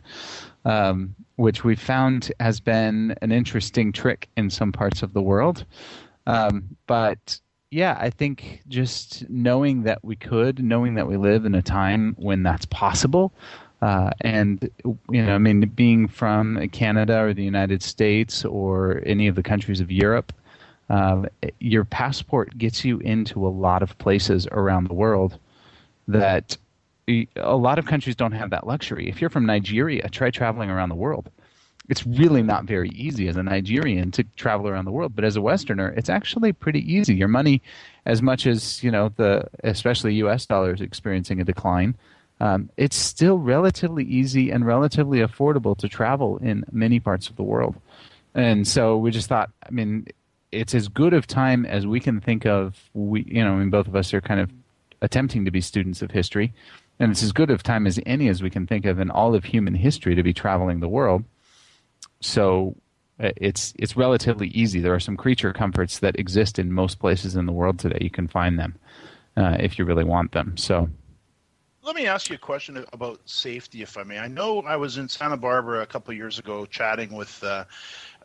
um, 0.65 1.15
which 1.35 1.63
we 1.63 1.75
found 1.75 2.31
has 2.39 2.59
been 2.59 3.15
an 3.21 3.31
interesting 3.31 3.91
trick 3.91 4.29
in 4.35 4.49
some 4.49 4.71
parts 4.71 5.03
of 5.03 5.13
the 5.13 5.21
world. 5.21 5.65
Um, 6.25 6.75
but 6.87 7.39
yeah, 7.71 7.97
I 7.99 8.09
think 8.09 8.61
just 8.67 9.27
knowing 9.29 9.83
that 9.83 10.03
we 10.03 10.17
could, 10.17 10.61
knowing 10.63 10.95
that 10.95 11.07
we 11.07 11.15
live 11.15 11.45
in 11.45 11.55
a 11.55 11.61
time 11.61 12.15
when 12.19 12.43
that's 12.43 12.65
possible, 12.65 13.31
uh, 13.81 14.11
and 14.19 14.69
you 15.09 15.25
know, 15.25 15.33
I 15.33 15.37
mean, 15.37 15.61
being 15.69 16.07
from 16.07 16.67
Canada 16.69 17.19
or 17.21 17.33
the 17.33 17.43
United 17.43 17.81
States 17.81 18.43
or 18.43 19.01
any 19.05 19.27
of 19.27 19.35
the 19.35 19.41
countries 19.41 19.79
of 19.79 19.89
Europe, 19.89 20.33
uh, 20.89 21.23
your 21.59 21.85
passport 21.85 22.57
gets 22.57 22.83
you 22.83 22.99
into 22.99 23.47
a 23.47 23.49
lot 23.49 23.81
of 23.81 23.97
places 23.97 24.47
around 24.51 24.89
the 24.89 24.93
world 24.93 25.39
that 26.09 26.57
a 27.07 27.55
lot 27.55 27.79
of 27.79 27.85
countries 27.85 28.15
don't 28.15 28.33
have 28.33 28.49
that 28.49 28.67
luxury. 28.67 29.09
If 29.09 29.21
you're 29.21 29.29
from 29.29 29.45
Nigeria, 29.45 30.09
try 30.09 30.29
traveling 30.29 30.69
around 30.69 30.89
the 30.89 30.95
world 30.95 31.31
it's 31.91 32.07
really 32.07 32.41
not 32.41 32.63
very 32.63 32.87
easy 32.91 33.27
as 33.27 33.35
a 33.35 33.43
Nigerian 33.43 34.11
to 34.11 34.23
travel 34.37 34.69
around 34.69 34.85
the 34.85 34.91
world, 34.91 35.13
but 35.13 35.25
as 35.25 35.35
a 35.35 35.41
Westerner, 35.41 35.89
it's 35.89 36.09
actually 36.09 36.53
pretty 36.53 36.79
easy. 36.91 37.13
Your 37.13 37.27
money, 37.27 37.61
as 38.05 38.21
much 38.21 38.47
as 38.47 38.81
you 38.81 38.89
know, 38.89 39.11
the 39.17 39.43
especially 39.65 40.13
U.S. 40.15 40.45
dollar 40.45 40.73
is 40.73 40.79
experiencing 40.79 41.41
a 41.41 41.43
decline, 41.43 41.95
um, 42.39 42.69
it's 42.77 42.95
still 42.95 43.39
relatively 43.39 44.05
easy 44.05 44.51
and 44.51 44.65
relatively 44.65 45.19
affordable 45.19 45.77
to 45.79 45.89
travel 45.89 46.37
in 46.37 46.63
many 46.71 47.01
parts 47.01 47.27
of 47.27 47.35
the 47.35 47.43
world. 47.43 47.75
And 48.33 48.65
so 48.65 48.95
we 48.95 49.11
just 49.11 49.27
thought, 49.27 49.51
I 49.67 49.71
mean, 49.71 50.07
it's 50.53 50.73
as 50.73 50.87
good 50.87 51.11
of 51.13 51.27
time 51.27 51.65
as 51.65 51.85
we 51.85 51.99
can 51.99 52.21
think 52.21 52.45
of. 52.45 52.89
We, 52.93 53.25
you 53.27 53.43
know, 53.43 53.51
I 53.51 53.57
mean, 53.57 53.69
both 53.69 53.87
of 53.87 53.97
us 53.97 54.13
are 54.13 54.21
kind 54.21 54.39
of 54.39 54.49
attempting 55.01 55.43
to 55.43 55.51
be 55.51 55.59
students 55.59 56.01
of 56.01 56.11
history, 56.11 56.53
and 56.99 57.11
it's 57.11 57.21
as 57.21 57.33
good 57.33 57.51
of 57.51 57.63
time 57.63 57.85
as 57.85 57.99
any 58.05 58.29
as 58.29 58.41
we 58.41 58.49
can 58.49 58.65
think 58.65 58.85
of 58.85 58.97
in 58.97 59.11
all 59.11 59.35
of 59.35 59.43
human 59.43 59.75
history 59.75 60.15
to 60.15 60.23
be 60.23 60.31
traveling 60.31 60.79
the 60.79 60.87
world 60.87 61.25
so 62.21 62.75
uh, 63.19 63.31
it's 63.37 63.73
it's 63.77 63.97
relatively 63.97 64.47
easy. 64.47 64.79
There 64.79 64.93
are 64.93 64.99
some 64.99 65.17
creature 65.17 65.53
comforts 65.53 65.99
that 65.99 66.17
exist 66.17 66.57
in 66.57 66.71
most 66.71 66.99
places 66.99 67.35
in 67.35 67.45
the 67.45 67.51
world 67.51 67.79
today. 67.79 67.99
You 68.01 68.09
can 68.09 68.27
find 68.27 68.57
them 68.57 68.75
uh, 69.37 69.57
if 69.59 69.77
you 69.77 69.85
really 69.85 70.03
want 70.03 70.31
them. 70.31 70.57
So. 70.57 70.89
Let 71.83 71.95
me 71.95 72.05
ask 72.05 72.29
you 72.29 72.35
a 72.35 72.39
question 72.39 72.85
about 72.93 73.21
safety, 73.25 73.81
if 73.81 73.97
I 73.97 74.03
may. 74.03 74.19
I 74.19 74.27
know 74.27 74.61
I 74.61 74.75
was 74.75 74.97
in 74.97 75.09
Santa 75.09 75.35
Barbara 75.35 75.81
a 75.81 75.87
couple 75.87 76.13
years 76.13 76.37
ago 76.37 76.67
chatting 76.67 77.11
with 77.11 77.43
uh, 77.43 77.65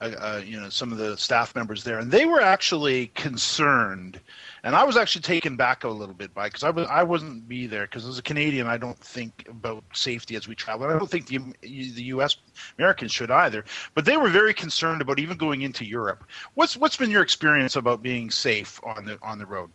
uh, 0.00 0.12
uh, 0.19 0.43
you 0.45 0.61
know 0.61 0.69
some 0.69 0.93
of 0.93 0.99
the 0.99 1.17
staff 1.17 1.55
members 1.55 1.83
there, 1.83 1.99
and 1.99 2.11
they 2.11 2.26
were 2.26 2.41
actually 2.41 3.07
concerned. 3.09 4.21
And 4.62 4.75
I 4.75 4.85
was 4.85 4.97
actually 4.97 5.23
taken 5.23 5.57
back 5.57 5.85
a 5.85 5.88
little 5.88 6.15
bit 6.15 6.35
by 6.35 6.49
because 6.49 6.65
I 6.65 6.71
was 6.71 6.87
I 6.88 7.03
wasn't 7.03 7.49
be 7.49 7.67
there 7.67 7.85
because 7.87 8.05
as 8.05 8.19
a 8.19 8.23
Canadian 8.23 8.67
I 8.67 8.76
don't 8.76 8.99
think 8.99 9.47
about 9.49 9.85
safety 9.95 10.37
as 10.37 10.47
we 10.49 10.55
travel. 10.55 10.87
I 10.87 10.99
don't 10.99 11.11
think 11.11 11.26
the 11.26 11.38
the 11.62 12.03
U.S. 12.15 12.37
Americans 12.79 13.12
should 13.12 13.31
either. 13.31 13.65
But 13.95 14.05
they 14.05 14.17
were 14.19 14.29
very 14.29 14.53
concerned 14.53 15.00
about 15.00 15.19
even 15.19 15.38
going 15.38 15.62
into 15.62 15.85
Europe. 15.85 16.25
What's 16.55 16.76
what's 16.76 16.97
been 16.97 17.11
your 17.11 17.23
experience 17.23 17.76
about 17.76 18.03
being 18.03 18.31
safe 18.31 18.81
on 18.85 19.07
the 19.07 19.19
on 19.23 19.38
the 19.38 19.47
road? 19.47 19.71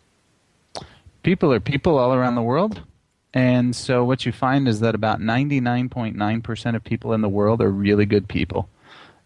People 1.24 1.51
are 1.51 1.60
people 1.60 1.98
all 1.98 2.13
around 2.13 2.36
the 2.36 2.44
world. 2.44 2.82
And 3.34 3.75
so 3.75 4.04
what 4.04 4.25
you 4.25 4.32
find 4.34 4.68
is 4.68 4.82
that 4.82 4.94
about 4.94 5.22
99.9% 5.22 6.75
of 6.75 6.84
people 6.84 7.13
in 7.13 7.22
the 7.22 7.30
world 7.30 7.62
are 7.62 7.72
really 7.72 8.06
good 8.06 8.28
people. 8.28 8.68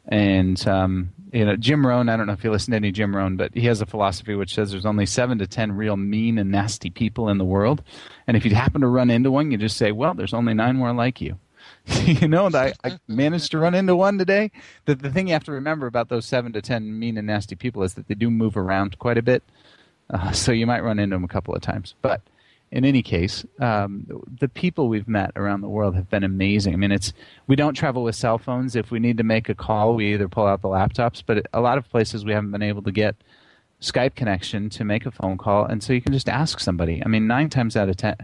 And 0.07 0.65
um, 0.67 1.11
you 1.35 1.43
know, 1.43 1.55
Jim 1.55 1.85
Rohn. 1.85 2.09
I 2.09 2.15
don't 2.15 2.27
know 2.27 2.33
if 2.33 2.43
you 2.43 2.51
listen 2.51 2.71
to 2.71 2.77
any 2.77 2.91
Jim 2.91 3.15
Rohn, 3.15 3.35
but 3.35 3.53
he 3.53 3.65
has 3.65 3.81
a 3.81 3.85
philosophy 3.85 4.35
which 4.35 4.53
says 4.53 4.71
there's 4.71 4.85
only 4.85 5.05
seven 5.05 5.37
to 5.39 5.47
ten 5.47 5.73
real 5.73 5.97
mean 5.97 6.37
and 6.37 6.51
nasty 6.51 6.89
people 6.89 7.29
in 7.29 7.37
the 7.37 7.45
world, 7.45 7.83
and 8.27 8.37
if 8.37 8.45
you 8.45 8.55
happen 8.55 8.81
to 8.81 8.87
run 8.87 9.09
into 9.09 9.31
one, 9.31 9.51
you 9.51 9.57
just 9.57 9.77
say, 9.77 9.91
"Well, 9.91 10.13
there's 10.13 10.33
only 10.33 10.53
nine 10.53 10.77
more 10.77 10.93
like 10.93 11.19
you." 11.19 11.39
you 12.05 12.27
know, 12.27 12.49
I, 12.53 12.73
I, 12.83 12.99
managed 13.07 13.51
to 13.51 13.59
run 13.59 13.73
into 13.73 13.95
one 13.95 14.17
today. 14.17 14.51
The, 14.85 14.95
the 14.95 15.11
thing 15.11 15.27
you 15.27 15.33
have 15.33 15.43
to 15.45 15.51
remember 15.51 15.87
about 15.87 16.09
those 16.09 16.25
seven 16.25 16.53
to 16.53 16.61
ten 16.61 16.97
mean 16.97 17.17
and 17.17 17.27
nasty 17.27 17.55
people 17.55 17.83
is 17.83 17.95
that 17.95 18.07
they 18.07 18.15
do 18.15 18.29
move 18.29 18.55
around 18.55 18.97
quite 18.99 19.17
a 19.17 19.23
bit, 19.23 19.43
uh, 20.11 20.31
so 20.31 20.51
you 20.51 20.65
might 20.65 20.83
run 20.83 20.99
into 20.99 21.15
them 21.15 21.23
a 21.23 21.27
couple 21.27 21.53
of 21.53 21.61
times, 21.61 21.95
but 22.01 22.21
in 22.71 22.83
any 22.83 23.03
case, 23.03 23.45
um, 23.59 24.05
the 24.39 24.49
people 24.49 24.89
we've 24.89 25.07
met 25.07 25.31
around 25.35 25.61
the 25.61 25.69
world 25.69 25.95
have 25.95 26.09
been 26.09 26.23
amazing. 26.23 26.73
I 26.73 26.77
mean, 26.77 26.91
it's 26.91 27.13
we 27.47 27.55
don't 27.55 27.73
travel 27.73 28.03
with 28.03 28.15
cell 28.15 28.37
phones. 28.37 28.75
If 28.75 28.91
we 28.91 28.99
need 28.99 29.17
to 29.17 29.23
make 29.23 29.49
a 29.49 29.55
call, 29.55 29.95
we 29.95 30.13
either 30.13 30.27
pull 30.27 30.47
out 30.47 30.61
the 30.61 30.67
laptops. 30.67 31.23
But 31.25 31.45
a 31.53 31.61
lot 31.61 31.77
of 31.77 31.89
places 31.89 32.25
we 32.25 32.33
haven't 32.33 32.51
been 32.51 32.61
able 32.61 32.81
to 32.83 32.91
get 32.91 33.15
Skype 33.81 34.15
connection 34.15 34.69
to 34.69 34.83
make 34.83 35.05
a 35.05 35.11
phone 35.11 35.37
call, 35.37 35.65
and 35.65 35.83
so 35.83 35.93
you 35.93 36.01
can 36.01 36.13
just 36.13 36.29
ask 36.29 36.59
somebody. 36.59 37.03
I 37.05 37.07
mean, 37.07 37.27
nine 37.27 37.49
times 37.49 37.75
out 37.75 37.89
of 37.89 37.97
ten, 37.97 38.15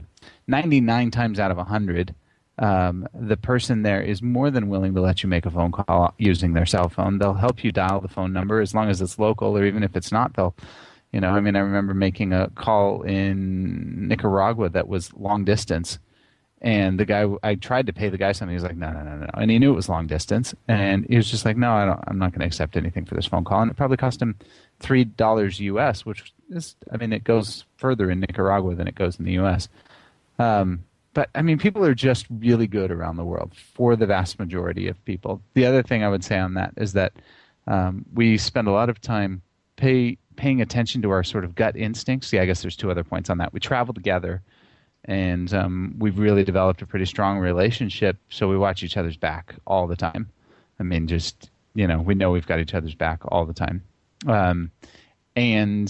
ninety-nine 0.48 1.12
times 1.12 1.40
out 1.40 1.52
of 1.52 1.58
a 1.58 1.66
hundred, 1.66 2.16
um, 2.58 3.08
the 3.14 3.38
person 3.38 3.84
there 3.84 4.02
is 4.02 4.22
more 4.22 4.50
than 4.50 4.70
willing 4.70 4.96
to 4.96 5.02
let 5.02 5.24
you 5.24 5.30
make 5.30 5.46
a 5.46 5.52
phone 5.52 5.72
call 5.72 6.14
using 6.18 6.54
their 6.54 6.66
cell 6.66 6.90
phone. 6.90 7.20
They'll 7.20 7.34
help 7.34 7.64
you 7.64 7.72
dial 7.72 8.00
the 8.00 8.08
phone 8.08 8.34
number 8.34 8.62
as 8.62 8.74
long 8.74 8.90
as 8.90 9.02
it's 9.02 9.20
local, 9.20 9.58
or 9.58 9.66
even 9.66 9.84
if 9.84 9.96
it's 9.96 10.12
not, 10.12 10.36
they'll 10.36 10.56
you 11.12 11.20
know, 11.20 11.30
I 11.30 11.40
mean, 11.42 11.56
I 11.56 11.60
remember 11.60 11.94
making 11.94 12.34
a 12.34 12.50
call 12.56 13.02
in 13.02 14.08
Nicaragua 14.08 14.70
that 14.70 14.88
was 14.88 15.14
long 15.14 15.44
distance, 15.44 16.00
and 16.62 17.00
the 17.00 17.06
guy 17.06 17.26
I 17.44 17.56
tried 17.56 17.88
to 17.88 17.94
pay 17.94 18.10
the 18.10 18.18
guy 18.18 18.32
something. 18.32 18.56
He's 18.56 18.64
like, 18.64 18.78
no, 18.78 18.92
no, 18.92 19.04
no, 19.04 19.16
no, 19.18 19.30
and 19.34 19.52
he 19.52 19.60
knew 19.60 19.74
it 19.74 19.76
was 19.76 19.90
long 19.90 20.08
distance, 20.08 20.54
and 20.68 21.06
he 21.10 21.18
was 21.18 21.30
just 21.30 21.44
like, 21.44 21.58
no, 21.58 21.72
I 21.72 21.86
don't, 21.86 22.00
I'm 22.08 22.18
not 22.18 22.32
going 22.32 22.42
to 22.42 22.46
accept 22.46 22.78
anything 22.78 23.06
for 23.06 23.16
this 23.16 23.26
phone 23.26 23.44
call, 23.44 23.62
and 23.62 23.72
it 23.72 23.78
probably 23.78 23.98
cost 23.98 24.22
him 24.22 24.38
three 24.80 25.04
dollars 25.04 25.60
U.S., 25.60 26.06
which 26.06 26.34
is, 26.50 26.76
I 26.92 26.98
mean, 26.98 27.12
it 27.12 27.24
goes 27.24 27.66
further 27.78 28.10
in 28.10 28.20
Nicaragua 28.20 28.76
than 28.76 28.88
it 28.88 28.96
goes 28.96 29.20
in 29.20 29.26
the 29.26 29.34
U.S. 29.34 29.68
Um, 30.40 30.86
but 31.14 31.30
I 31.36 31.42
mean, 31.42 31.58
people 31.58 31.84
are 31.84 31.94
just 31.94 32.26
really 32.30 32.68
good 32.68 32.92
around 32.92 33.18
the 33.18 33.26
world 33.26 33.52
for 33.74 33.96
the 33.96 34.06
vast 34.06 34.40
majority 34.40 34.88
of 34.88 35.04
people. 35.04 35.42
The 35.56 35.66
other 35.66 35.84
thing 35.84 36.04
I 36.04 36.10
would 36.10 36.24
say 36.24 36.40
on 36.40 36.54
that 36.54 36.74
is 36.78 36.94
that 36.94 37.14
um, 37.68 38.06
we 38.14 38.38
spend 38.38 38.68
a 38.68 38.72
lot 38.72 38.90
of 38.90 39.02
time 39.02 39.42
pay 39.76 40.18
paying 40.36 40.62
attention 40.62 41.02
to 41.02 41.12
our 41.12 41.24
sort 41.24 41.44
of 41.44 41.56
gut 41.56 41.76
instincts. 41.76 42.32
Yeah, 42.32 42.42
I 42.42 42.46
guess 42.46 42.62
there's 42.62 42.76
two 42.76 42.92
other 42.92 43.04
points 43.04 43.30
on 43.30 43.38
that. 43.40 43.54
We 43.54 43.60
travel 43.60 43.94
together, 43.94 44.42
and 45.06 45.54
um, 45.54 45.96
we've 45.98 46.18
really 46.18 46.44
developed 46.44 46.82
a 46.82 46.86
pretty 46.86 47.06
strong 47.06 47.40
relationship. 47.40 48.18
So 48.30 48.48
we 48.48 48.58
watch 48.58 48.84
each 48.84 48.98
other's 48.98 49.18
back 49.18 49.56
all 49.68 49.88
the 49.88 49.96
time. 49.96 50.30
I 50.80 50.84
mean, 50.84 51.08
just 51.08 51.50
you 51.74 51.88
know, 51.88 52.02
we 52.02 52.16
know 52.16 52.32
we've 52.32 52.48
got 52.48 52.60
each 52.60 52.74
other's 52.74 52.96
back 52.96 53.22
all 53.26 53.46
the 53.46 53.54
time, 53.54 53.84
um, 54.28 54.72
and 55.36 55.90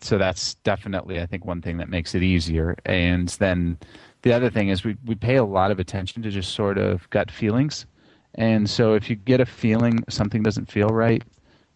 so 0.00 0.18
that's 0.18 0.54
definitely 0.54 1.20
I 1.20 1.26
think 1.26 1.44
one 1.44 1.62
thing 1.62 1.78
that 1.78 1.88
makes 1.88 2.14
it 2.14 2.22
easier. 2.22 2.76
And 2.84 3.28
then 3.28 3.78
the 4.22 4.32
other 4.32 4.50
thing 4.50 4.68
is 4.68 4.84
we 4.84 4.96
we 5.04 5.14
pay 5.14 5.36
a 5.36 5.44
lot 5.44 5.70
of 5.70 5.78
attention 5.78 6.22
to 6.22 6.30
just 6.30 6.54
sort 6.54 6.78
of 6.78 7.08
gut 7.10 7.30
feelings. 7.30 7.86
And 8.34 8.68
so 8.68 8.94
if 8.94 9.10
you 9.10 9.16
get 9.16 9.40
a 9.40 9.46
feeling 9.46 10.04
something 10.08 10.42
doesn't 10.42 10.70
feel 10.70 10.88
right, 10.88 11.22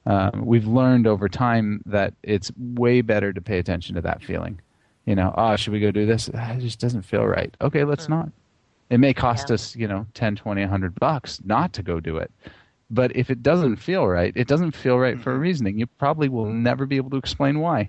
uh, 0.06 0.30
we've 0.34 0.66
learned 0.66 1.06
over 1.06 1.28
time 1.28 1.82
that 1.86 2.14
it's 2.22 2.50
way 2.56 3.00
better 3.00 3.32
to 3.32 3.40
pay 3.40 3.58
attention 3.58 3.94
to 3.94 4.00
that 4.02 4.22
feeling. 4.22 4.60
You 5.06 5.14
know, 5.14 5.34
oh, 5.36 5.56
should 5.56 5.72
we 5.72 5.80
go 5.80 5.90
do 5.90 6.06
this? 6.06 6.30
Ah, 6.34 6.52
it 6.52 6.60
just 6.60 6.80
doesn't 6.80 7.02
feel 7.02 7.26
right. 7.26 7.54
Okay, 7.60 7.84
let's 7.84 8.08
not. 8.08 8.30
It 8.90 8.98
may 8.98 9.14
cost 9.14 9.48
yeah. 9.48 9.54
us, 9.54 9.74
you 9.74 9.88
know, 9.88 10.06
10, 10.14 10.36
20, 10.36 10.60
100 10.60 10.94
bucks 10.96 11.40
not 11.44 11.72
to 11.74 11.82
go 11.82 11.98
do 11.98 12.18
it. 12.18 12.30
But 12.90 13.16
if 13.16 13.30
it 13.30 13.42
doesn't 13.42 13.76
feel 13.76 14.06
right, 14.06 14.32
it 14.36 14.46
doesn't 14.46 14.72
feel 14.72 14.98
right 14.98 15.18
for 15.18 15.30
a 15.30 15.34
mm-hmm. 15.34 15.42
reasoning. 15.42 15.78
You 15.78 15.86
probably 15.86 16.28
will 16.28 16.46
never 16.46 16.84
be 16.84 16.96
able 16.96 17.10
to 17.10 17.16
explain 17.16 17.58
why. 17.60 17.88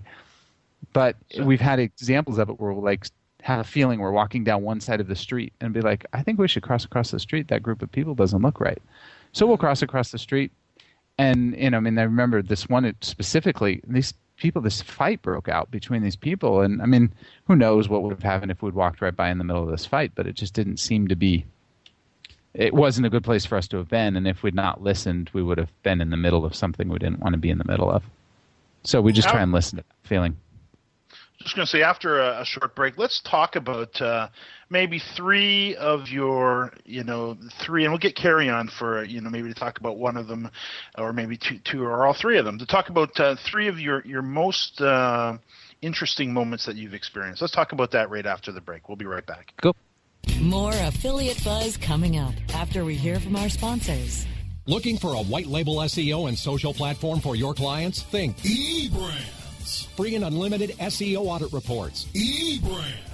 But 0.92 1.16
sure. 1.30 1.44
we've 1.44 1.60
had 1.60 1.78
examples 1.78 2.38
of 2.38 2.48
it 2.48 2.58
where 2.58 2.72
we'll 2.72 2.84
like 2.84 3.06
have 3.42 3.60
a 3.60 3.64
feeling 3.64 4.00
we're 4.00 4.12
walking 4.12 4.44
down 4.44 4.62
one 4.62 4.80
side 4.80 5.00
of 5.00 5.06
the 5.06 5.14
street 5.14 5.52
and 5.60 5.74
be 5.74 5.82
like, 5.82 6.06
I 6.14 6.22
think 6.22 6.38
we 6.38 6.48
should 6.48 6.62
cross 6.62 6.84
across 6.86 7.10
the 7.10 7.20
street. 7.20 7.48
That 7.48 7.62
group 7.62 7.82
of 7.82 7.92
people 7.92 8.14
doesn't 8.14 8.40
look 8.40 8.60
right. 8.60 8.80
So 9.32 9.46
we'll 9.46 9.58
cross 9.58 9.82
across 9.82 10.10
the 10.10 10.18
street, 10.18 10.52
and 11.18 11.56
you 11.56 11.70
know, 11.70 11.76
I 11.76 11.80
mean, 11.80 11.98
I 11.98 12.02
remember 12.02 12.42
this 12.42 12.68
one 12.68 12.94
specifically. 13.00 13.80
These 13.86 14.14
people, 14.36 14.62
this 14.62 14.82
fight 14.82 15.22
broke 15.22 15.48
out 15.48 15.70
between 15.70 16.02
these 16.02 16.16
people, 16.16 16.60
and 16.60 16.82
I 16.82 16.86
mean, 16.86 17.12
who 17.46 17.56
knows 17.56 17.88
what 17.88 18.02
would 18.02 18.12
have 18.12 18.22
happened 18.22 18.50
if 18.50 18.62
we'd 18.62 18.74
walked 18.74 19.00
right 19.00 19.14
by 19.14 19.30
in 19.30 19.38
the 19.38 19.44
middle 19.44 19.62
of 19.62 19.70
this 19.70 19.86
fight? 19.86 20.12
But 20.14 20.26
it 20.26 20.34
just 20.34 20.54
didn't 20.54 20.78
seem 20.78 21.08
to 21.08 21.16
be. 21.16 21.44
It 22.52 22.72
wasn't 22.72 23.06
a 23.06 23.10
good 23.10 23.24
place 23.24 23.44
for 23.44 23.56
us 23.56 23.66
to 23.68 23.78
have 23.78 23.88
been, 23.88 24.16
and 24.16 24.28
if 24.28 24.42
we'd 24.42 24.54
not 24.54 24.82
listened, 24.82 25.30
we 25.32 25.42
would 25.42 25.58
have 25.58 25.70
been 25.82 26.00
in 26.00 26.10
the 26.10 26.16
middle 26.16 26.44
of 26.44 26.54
something 26.54 26.88
we 26.88 26.98
didn't 26.98 27.18
want 27.18 27.32
to 27.32 27.38
be 27.38 27.50
in 27.50 27.58
the 27.58 27.64
middle 27.64 27.90
of. 27.90 28.04
So 28.84 29.00
we 29.00 29.12
just 29.12 29.28
try 29.28 29.42
and 29.42 29.50
listen 29.50 29.78
to 29.78 29.84
that 29.88 30.08
feeling 30.08 30.36
just 31.44 31.56
going 31.56 31.66
to 31.66 31.70
say 31.70 31.82
after 31.82 32.20
a, 32.20 32.40
a, 32.40 32.44
short 32.44 32.74
break, 32.74 32.96
let's 32.96 33.20
talk 33.20 33.56
about 33.56 34.00
uh, 34.00 34.28
maybe 34.74 34.98
three 34.98 35.76
of 35.76 36.08
your, 36.08 36.72
you 36.84 37.04
know, 37.04 37.38
three, 37.64 37.84
and 37.84 37.92
we'll 37.92 37.98
get 37.98 38.16
Carrie 38.16 38.50
on 38.50 38.68
for, 38.68 39.04
you 39.04 39.20
know, 39.20 39.30
maybe 39.30 39.48
to 39.48 39.54
talk 39.54 39.78
about 39.78 39.96
one 39.96 40.16
of 40.18 40.26
them, 40.26 40.50
or 40.98 41.12
maybe 41.12 41.38
two, 41.38 41.58
two 41.60 41.84
or 41.84 42.04
all 42.04 42.12
three 42.12 42.36
of 42.36 42.44
them, 42.44 42.58
to 42.58 42.66
talk 42.66 42.90
about 42.90 43.18
uh, 43.18 43.36
three 43.36 43.68
of 43.68 43.78
your 43.78 44.04
your 44.04 44.20
most 44.20 44.80
uh, 44.82 45.38
interesting 45.80 46.34
moments 46.34 46.66
that 46.66 46.76
you've 46.76 46.92
experienced. 46.92 47.40
Let's 47.40 47.54
talk 47.54 47.72
about 47.72 47.92
that 47.92 48.10
right 48.10 48.26
after 48.26 48.52
the 48.52 48.60
break. 48.60 48.88
We'll 48.88 48.96
be 48.96 49.06
right 49.06 49.24
back. 49.24 49.54
Cool. 49.62 49.76
More 50.40 50.72
affiliate 50.72 51.42
buzz 51.44 51.76
coming 51.76 52.18
up 52.18 52.34
after 52.52 52.84
we 52.84 52.96
hear 52.96 53.20
from 53.20 53.36
our 53.36 53.48
sponsors. 53.48 54.26
Looking 54.66 54.98
for 54.98 55.14
a 55.14 55.22
white 55.22 55.46
label 55.46 55.76
SEO 55.76 56.28
and 56.28 56.36
social 56.36 56.74
platform 56.74 57.20
for 57.20 57.36
your 57.36 57.54
clients? 57.54 58.02
Think 58.02 58.38
eBrand 58.38 59.44
Free 59.96 60.14
and 60.14 60.24
unlimited 60.24 60.70
SEO 60.78 61.26
audit 61.26 61.52
reports. 61.52 62.06
eBrands. 62.14 63.13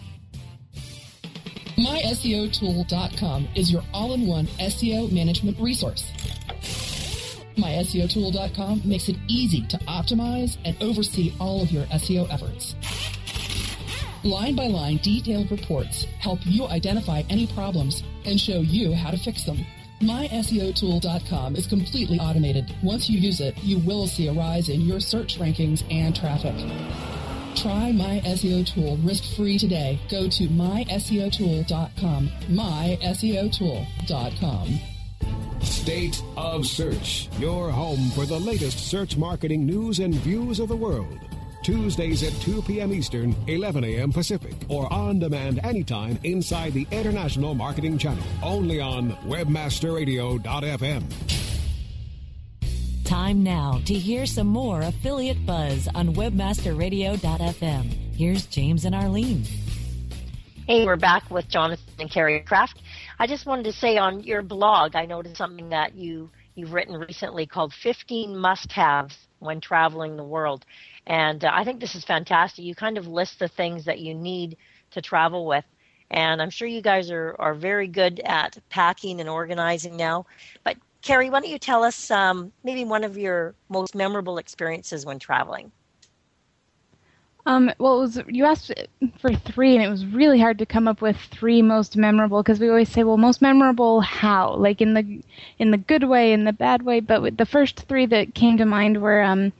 MySEOTool.com 1.76 3.48
is 3.54 3.70
your 3.72 3.82
all-in-one 3.92 4.46
SEO 4.46 5.12
management 5.12 5.58
resource. 5.58 6.10
MySEOTool.com 7.56 8.82
makes 8.84 9.08
it 9.08 9.16
easy 9.26 9.66
to 9.66 9.78
optimize 9.78 10.58
and 10.64 10.76
oversee 10.80 11.34
all 11.40 11.62
of 11.62 11.70
your 11.70 11.84
SEO 11.86 12.32
efforts. 12.32 12.74
Line 14.24 14.54
by 14.54 14.68
line 14.68 15.00
detailed 15.02 15.50
reports 15.50 16.06
help 16.20 16.38
you 16.44 16.66
identify 16.66 17.24
any 17.28 17.48
problems 17.48 18.04
and 18.24 18.40
show 18.40 18.60
you 18.60 18.94
how 18.94 19.10
to 19.10 19.16
fix 19.16 19.42
them. 19.44 19.66
MySEOTool.com 20.00 21.56
is 21.56 21.66
completely 21.66 22.20
automated. 22.20 22.72
Once 22.82 23.10
you 23.10 23.18
use 23.18 23.40
it, 23.40 23.58
you 23.62 23.78
will 23.78 24.06
see 24.06 24.28
a 24.28 24.32
rise 24.32 24.68
in 24.68 24.82
your 24.82 25.00
search 25.00 25.40
rankings 25.40 25.82
and 25.92 26.14
traffic. 26.14 26.54
Try 27.56 27.90
My 27.92 28.20
SEO 28.24 28.64
Tool 28.66 28.96
risk-free 28.98 29.58
today. 29.58 29.98
Go 30.08 30.28
to 30.28 30.46
myseotool.com. 30.48 32.28
myseotool.com. 32.48 34.80
State 35.60 36.22
of 36.36 36.66
Search, 36.66 37.28
your 37.38 37.70
home 37.70 38.10
for 38.10 38.26
the 38.26 38.38
latest 38.38 38.88
search 38.88 39.16
marketing 39.16 39.64
news 39.66 39.98
and 40.00 40.14
views 40.14 40.60
of 40.60 40.68
the 40.68 40.76
world. 40.76 41.18
Tuesdays 41.62 42.22
at 42.22 42.32
2 42.42 42.62
p.m. 42.62 42.92
Eastern, 42.92 43.34
11 43.46 43.84
a.m. 43.84 44.12
Pacific, 44.12 44.54
or 44.68 44.92
on 44.92 45.18
demand 45.18 45.60
anytime 45.64 46.18
inside 46.24 46.72
the 46.72 46.86
International 46.90 47.54
Marketing 47.54 47.96
Channel. 47.98 48.24
Only 48.42 48.80
on 48.80 49.12
WebmasterRadio.fm. 49.26 51.04
Time 53.04 53.42
now 53.42 53.80
to 53.84 53.94
hear 53.94 54.24
some 54.26 54.46
more 54.46 54.80
affiliate 54.80 55.44
buzz 55.44 55.88
on 55.94 56.14
WebmasterRadio.fm. 56.14 57.84
Here's 58.16 58.46
James 58.46 58.84
and 58.84 58.94
Arlene. 58.94 59.44
Hey, 60.66 60.86
we're 60.86 60.96
back 60.96 61.30
with 61.30 61.48
Jonathan 61.48 61.92
and 61.98 62.10
Carrie 62.10 62.40
Kraft. 62.40 62.80
I 63.18 63.26
just 63.26 63.44
wanted 63.46 63.64
to 63.64 63.72
say 63.72 63.98
on 63.98 64.22
your 64.22 64.42
blog, 64.42 64.96
I 64.96 65.06
noticed 65.06 65.36
something 65.36 65.68
that 65.70 65.94
you 65.94 66.30
you've 66.54 66.72
written 66.72 66.94
recently 66.96 67.46
called 67.46 67.72
15 67.74 68.36
must-haves 68.36 69.16
when 69.40 69.60
traveling 69.60 70.16
the 70.16 70.24
world. 70.24 70.64
And 71.06 71.44
uh, 71.44 71.50
I 71.52 71.64
think 71.64 71.80
this 71.80 71.94
is 71.94 72.04
fantastic. 72.04 72.64
You 72.64 72.74
kind 72.74 72.98
of 72.98 73.06
list 73.08 73.38
the 73.38 73.48
things 73.48 73.84
that 73.84 74.00
you 74.00 74.14
need 74.14 74.56
to 74.92 75.02
travel 75.02 75.46
with. 75.46 75.64
And 76.10 76.42
I'm 76.42 76.50
sure 76.50 76.68
you 76.68 76.82
guys 76.82 77.10
are, 77.10 77.34
are 77.38 77.54
very 77.54 77.88
good 77.88 78.20
at 78.24 78.58
packing 78.68 79.20
and 79.20 79.28
organizing 79.28 79.96
now. 79.96 80.26
But 80.62 80.76
Carrie, 81.00 81.30
why 81.30 81.40
don't 81.40 81.50
you 81.50 81.58
tell 81.58 81.82
us 81.82 82.10
um, 82.10 82.52
maybe 82.62 82.84
one 82.84 83.02
of 83.02 83.16
your 83.16 83.54
most 83.68 83.94
memorable 83.94 84.38
experiences 84.38 85.04
when 85.06 85.18
traveling? 85.18 85.72
Um, 87.44 87.72
well, 87.78 87.98
was 87.98 88.20
you 88.28 88.44
asked 88.44 88.72
for 89.18 89.34
three, 89.34 89.74
and 89.74 89.84
it 89.84 89.88
was 89.88 90.06
really 90.06 90.38
hard 90.38 90.58
to 90.58 90.66
come 90.66 90.86
up 90.86 91.00
with 91.02 91.16
three 91.16 91.60
most 91.60 91.96
memorable 91.96 92.40
because 92.40 92.60
we 92.60 92.68
always 92.68 92.88
say, 92.88 93.02
well, 93.02 93.16
most 93.16 93.42
memorable 93.42 94.00
how, 94.00 94.54
like 94.54 94.80
in 94.80 94.94
the 94.94 95.22
in 95.58 95.72
the 95.72 95.76
good 95.76 96.04
way, 96.04 96.32
in 96.32 96.44
the 96.44 96.52
bad 96.52 96.82
way. 96.82 97.00
But 97.00 97.38
the 97.38 97.46
first 97.46 97.80
three 97.80 98.06
that 98.06 98.34
came 98.34 98.58
to 98.58 98.64
mind 98.64 99.02
were 99.02 99.22
um, 99.22 99.52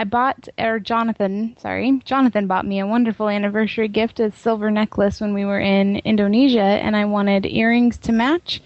I 0.00 0.04
bought, 0.04 0.48
or 0.58 0.80
Jonathan, 0.80 1.54
sorry, 1.58 2.00
Jonathan 2.06 2.46
bought 2.46 2.64
me 2.64 2.80
a 2.80 2.86
wonderful 2.86 3.28
anniversary 3.28 3.86
gift, 3.86 4.18
a 4.18 4.32
silver 4.32 4.70
necklace 4.70 5.20
when 5.20 5.34
we 5.34 5.44
were 5.44 5.60
in 5.60 5.96
Indonesia, 5.96 6.62
and 6.62 6.96
I 6.96 7.04
wanted 7.04 7.44
earrings 7.44 7.98
to 7.98 8.12
match. 8.12 8.62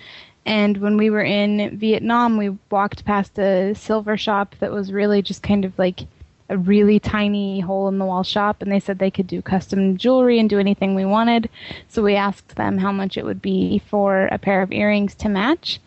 And 0.46 0.76
when 0.76 0.96
we 0.96 1.10
were 1.10 1.24
in 1.24 1.76
Vietnam, 1.76 2.36
we 2.36 2.56
walked 2.70 3.04
past 3.04 3.36
a 3.36 3.74
silver 3.74 4.16
shop 4.16 4.54
that 4.60 4.70
was 4.70 4.92
really 4.92 5.22
just 5.22 5.42
kind 5.42 5.64
of 5.64 5.76
like 5.76 6.02
a 6.50 6.56
really 6.56 7.00
tiny 7.00 7.58
hole 7.58 7.88
in 7.88 7.98
the 7.98 8.04
wall 8.04 8.22
shop 8.22 8.62
and 8.62 8.70
they 8.70 8.78
said 8.78 9.00
they 9.00 9.10
could 9.10 9.26
do 9.26 9.42
custom 9.42 9.96
jewelry 9.96 10.38
and 10.38 10.48
do 10.48 10.60
anything 10.60 10.94
we 10.94 11.04
wanted. 11.04 11.50
So 11.88 12.00
we 12.00 12.14
asked 12.14 12.54
them 12.54 12.78
how 12.78 12.92
much 12.92 13.16
it 13.16 13.24
would 13.24 13.42
be 13.42 13.82
for 13.88 14.28
a 14.30 14.38
pair 14.38 14.62
of 14.62 14.70
earrings 14.70 15.16
to 15.16 15.28
match. 15.28 15.80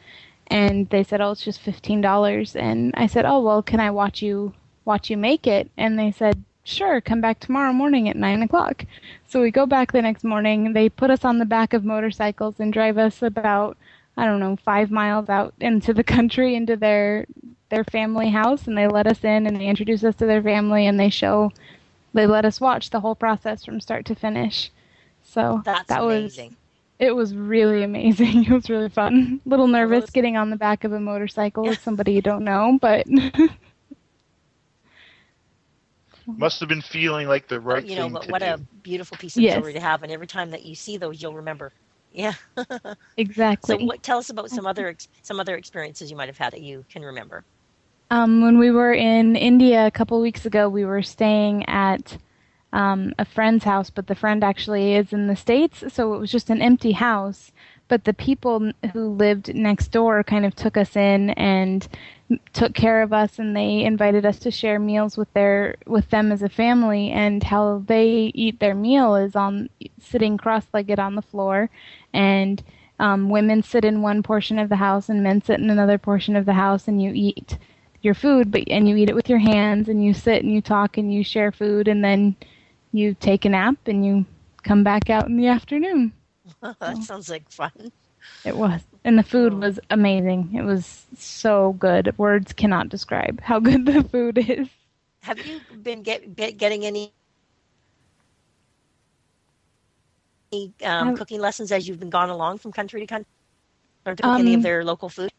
And 0.47 0.89
they 0.89 1.03
said, 1.03 1.21
"Oh, 1.21 1.31
it's 1.31 1.45
just 1.45 1.63
$15." 1.63 2.53
And 2.53 2.93
I 2.97 3.07
said, 3.07 3.23
"Oh, 3.23 3.39
well, 3.39 3.63
can 3.63 3.79
I 3.79 3.91
watch 3.91 4.21
you 4.21 4.51
watch 4.87 5.11
you 5.11 5.17
make 5.17 5.45
it?" 5.45 5.69
And 5.77 5.99
they 5.99 6.11
said, 6.11 6.43
"Sure, 6.63 6.99
come 7.01 7.21
back 7.21 7.39
tomorrow 7.39 7.73
morning 7.73 8.09
at 8.09 8.15
9 8.15 8.41
o'clock." 8.41 8.85
So 9.27 9.41
we 9.41 9.51
go 9.51 9.67
back 9.67 9.91
the 9.91 10.01
next 10.01 10.23
morning. 10.23 10.73
They 10.73 10.89
put 10.89 11.11
us 11.11 11.23
on 11.25 11.37
the 11.37 11.45
back 11.45 11.73
of 11.73 11.85
motorcycles 11.85 12.59
and 12.59 12.73
drive 12.73 12.97
us 12.97 13.21
about 13.21 13.77
I 14.19 14.25
don't 14.25 14.39
know, 14.39 14.55
five 14.55 14.89
miles 14.89 15.29
out 15.29 15.53
into 15.61 15.93
the 15.93 16.03
country 16.15 16.55
into 16.55 16.75
their 16.75 17.27
their 17.69 17.83
family 17.83 18.29
house 18.29 18.65
and 18.67 18.77
they 18.77 18.87
let 18.87 19.07
us 19.07 19.23
in 19.23 19.45
and 19.45 19.57
they 19.59 19.67
introduce 19.67 20.03
us 20.03 20.15
to 20.15 20.25
their 20.25 20.41
family 20.41 20.87
and 20.87 20.99
they 20.99 21.09
show 21.09 21.51
they 22.13 22.25
let 22.25 22.45
us 22.45 22.61
watch 22.61 22.89
the 22.89 23.01
whole 23.01 23.15
process 23.15 23.63
from 23.65 23.79
start 23.79 24.05
to 24.05 24.15
finish. 24.15 24.71
So 25.23 25.61
That's 25.65 25.87
that 25.89 26.01
amazing. 26.01 26.49
was 26.49 26.57
it 26.99 27.15
was 27.15 27.35
really 27.35 27.83
amazing. 27.83 28.45
It 28.49 28.51
was 28.51 28.69
really 28.69 28.89
fun. 28.89 29.41
A 29.45 29.49
little 29.49 29.67
nervous 29.67 30.09
getting 30.09 30.35
on 30.37 30.49
the 30.49 30.55
back 30.55 30.83
of 30.83 30.93
a 30.93 30.99
motorcycle 30.99 31.63
with 31.63 31.79
somebody 31.81 32.13
you 32.13 32.21
don't 32.21 32.43
know, 32.43 32.79
but 32.81 33.05
Must 36.27 36.59
have 36.59 36.69
been 36.69 36.81
feeling 36.81 37.27
like 37.27 37.47
the 37.47 37.59
right 37.59 37.87
you 37.87 37.95
know, 37.95 38.09
thing 38.09 38.13
but 38.13 38.23
to 38.23 38.31
what 38.31 38.41
do. 38.41 38.45
a 38.45 38.59
beautiful 38.83 39.17
piece 39.17 39.37
of 39.37 39.43
Yes. 39.43 39.53
jewelry 39.53 39.73
to 39.73 39.79
have, 39.79 40.03
and 40.03 40.11
every 40.11 40.27
time 40.27 40.51
that 40.51 40.63
you 40.65 40.75
see 40.75 40.97
those, 40.97 41.21
you'll 41.21 41.35
remember. 41.35 41.73
Yeah. 42.11 42.33
exactly. 43.17 43.77
So, 43.79 43.85
what, 43.85 44.03
tell 44.03 44.17
us 44.19 44.29
about 44.29 44.51
some 44.51 44.65
other 44.67 44.95
some 45.23 45.39
other 45.39 45.55
experiences 45.55 46.09
you 46.11 46.17
might 46.17 46.29
have 46.29 46.37
had 46.37 46.53
that 46.53 46.61
you 46.61 46.85
can 46.89 47.03
remember. 47.03 47.45
Um, 48.09 48.41
when 48.41 48.57
we 48.57 48.71
were 48.71 48.93
in 48.93 49.35
India 49.35 49.85
a 49.85 49.91
couple 49.91 50.21
weeks 50.21 50.45
ago, 50.45 50.69
we 50.69 50.85
were 50.85 51.01
staying 51.01 51.65
at 51.67 52.17
um, 52.71 53.13
a 53.19 53.25
friend's 53.25 53.65
house, 53.65 53.89
but 53.89 54.07
the 54.07 54.15
friend 54.15 54.43
actually 54.43 54.95
is 54.95 55.11
in 55.11 55.27
the 55.27 55.35
States, 55.35 55.83
so 55.93 56.13
it 56.13 56.19
was 56.19 56.31
just 56.31 56.49
an 56.49 56.61
empty 56.61 56.93
house. 56.93 57.51
But 57.89 58.03
the 58.03 58.13
people 58.13 58.71
who 58.91 59.09
lived 59.09 59.55
next 59.55 59.89
door 59.89 60.23
kind 60.23 60.45
of 60.45 60.55
took 60.55 60.75
us 60.75 60.95
in 60.95 61.29
and 61.31 61.87
took 62.51 62.73
care 62.73 63.01
of 63.01 63.13
us, 63.13 63.39
and 63.39 63.55
they 63.55 63.83
invited 63.83 64.25
us 64.25 64.39
to 64.39 64.51
share 64.51 64.79
meals 64.79 65.15
with 65.15 65.31
their 65.33 65.75
with 65.85 66.09
them 66.09 66.31
as 66.31 66.41
a 66.41 66.49
family. 66.49 67.11
And 67.11 67.41
how 67.43 67.83
they 67.85 68.31
eat 68.35 68.59
their 68.59 68.75
meal 68.75 69.15
is 69.15 69.35
on 69.35 69.69
sitting 70.01 70.37
cross-legged 70.37 70.99
on 70.99 71.15
the 71.15 71.21
floor, 71.21 71.69
and 72.13 72.61
um, 72.99 73.29
women 73.29 73.63
sit 73.63 73.85
in 73.85 74.01
one 74.01 74.21
portion 74.21 74.59
of 74.59 74.69
the 74.69 74.75
house 74.75 75.07
and 75.07 75.23
men 75.23 75.41
sit 75.41 75.59
in 75.59 75.69
another 75.69 75.97
portion 75.97 76.35
of 76.35 76.45
the 76.45 76.53
house, 76.53 76.89
and 76.89 77.01
you 77.01 77.11
eat 77.13 77.57
your 78.01 78.13
food, 78.13 78.51
but 78.51 78.63
and 78.69 78.89
you 78.89 78.97
eat 78.97 79.09
it 79.09 79.15
with 79.15 79.29
your 79.29 79.39
hands, 79.39 79.87
and 79.87 80.03
you 80.03 80.13
sit 80.13 80.43
and 80.43 80.51
you 80.51 80.61
talk 80.61 80.97
and 80.97 81.13
you 81.13 81.23
share 81.23 81.53
food, 81.53 81.87
and 81.87 82.03
then 82.03 82.35
you 82.91 83.13
take 83.13 83.45
a 83.45 83.49
nap 83.49 83.77
and 83.85 84.05
you 84.05 84.25
come 84.63 84.83
back 84.83 85.09
out 85.09 85.27
in 85.27 85.37
the 85.37 85.47
afternoon. 85.47 86.11
that 86.79 87.03
sounds 87.03 87.29
like 87.29 87.49
fun. 87.49 87.91
It 88.43 88.57
was, 88.57 88.81
and 89.03 89.17
the 89.17 89.23
food 89.23 89.53
was 89.53 89.79
amazing. 89.89 90.53
It 90.55 90.63
was 90.63 91.05
so 91.17 91.73
good. 91.73 92.17
Words 92.17 92.53
cannot 92.53 92.89
describe 92.89 93.41
how 93.41 93.59
good 93.59 93.85
the 93.85 94.03
food 94.03 94.37
is. 94.37 94.67
Have 95.23 95.45
you 95.45 95.59
been 95.83 96.03
get, 96.03 96.35
get, 96.35 96.57
getting 96.57 96.85
any 96.85 97.13
any, 100.51 100.73
um, 100.83 101.09
I've- 101.09 101.17
cooking 101.17 101.39
lessons 101.39 101.71
as 101.71 101.87
you've 101.87 101.99
been 101.99 102.09
gone 102.09 102.29
along 102.29 102.59
from 102.59 102.71
country 102.71 103.01
to 103.01 103.07
country? 103.07 103.27
Or 104.05 104.15
to 104.15 104.23
cook 104.23 104.39
any 104.39 104.53
of 104.53 104.59
Um, 104.59 104.63
their 104.63 104.85
local 104.85 105.09
food? 105.09 105.29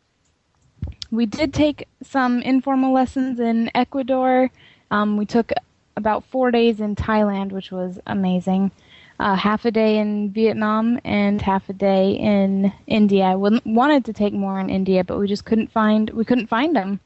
We 1.11 1.25
did 1.25 1.55
take 1.55 1.88
some 2.03 2.42
informal 2.42 2.92
lessons 2.92 3.40
in 3.40 3.71
Ecuador. 3.75 4.51
Um, 4.90 5.16
we 5.16 5.25
took 5.25 5.53
about 5.97 6.25
four 6.25 6.51
days 6.51 6.81
in 6.81 6.94
Thailand, 6.94 7.51
which 7.53 7.73
was 7.73 7.99
amazing. 8.07 8.71
Uh, 9.19 9.35
half 9.35 9.65
a 9.65 9.71
day 9.71 9.99
in 9.99 10.31
Vietnam 10.31 11.01
and 11.05 11.43
half 11.43 11.69
a 11.69 11.73
day 11.73 12.13
in 12.13 12.73
India. 12.87 13.25
I 13.25 13.35
wouldn't, 13.35 13.67
wanted 13.67 14.05
to 14.05 14.13
take 14.13 14.33
more 14.33 14.61
in 14.61 14.71
India, 14.71 15.03
but 15.03 15.19
we 15.19 15.27
just 15.27 15.45
couldn't 15.45 15.73
find 15.73 16.09
we 16.11 16.25
couldn't 16.25 16.47
find 16.47 16.77
them. 16.77 17.01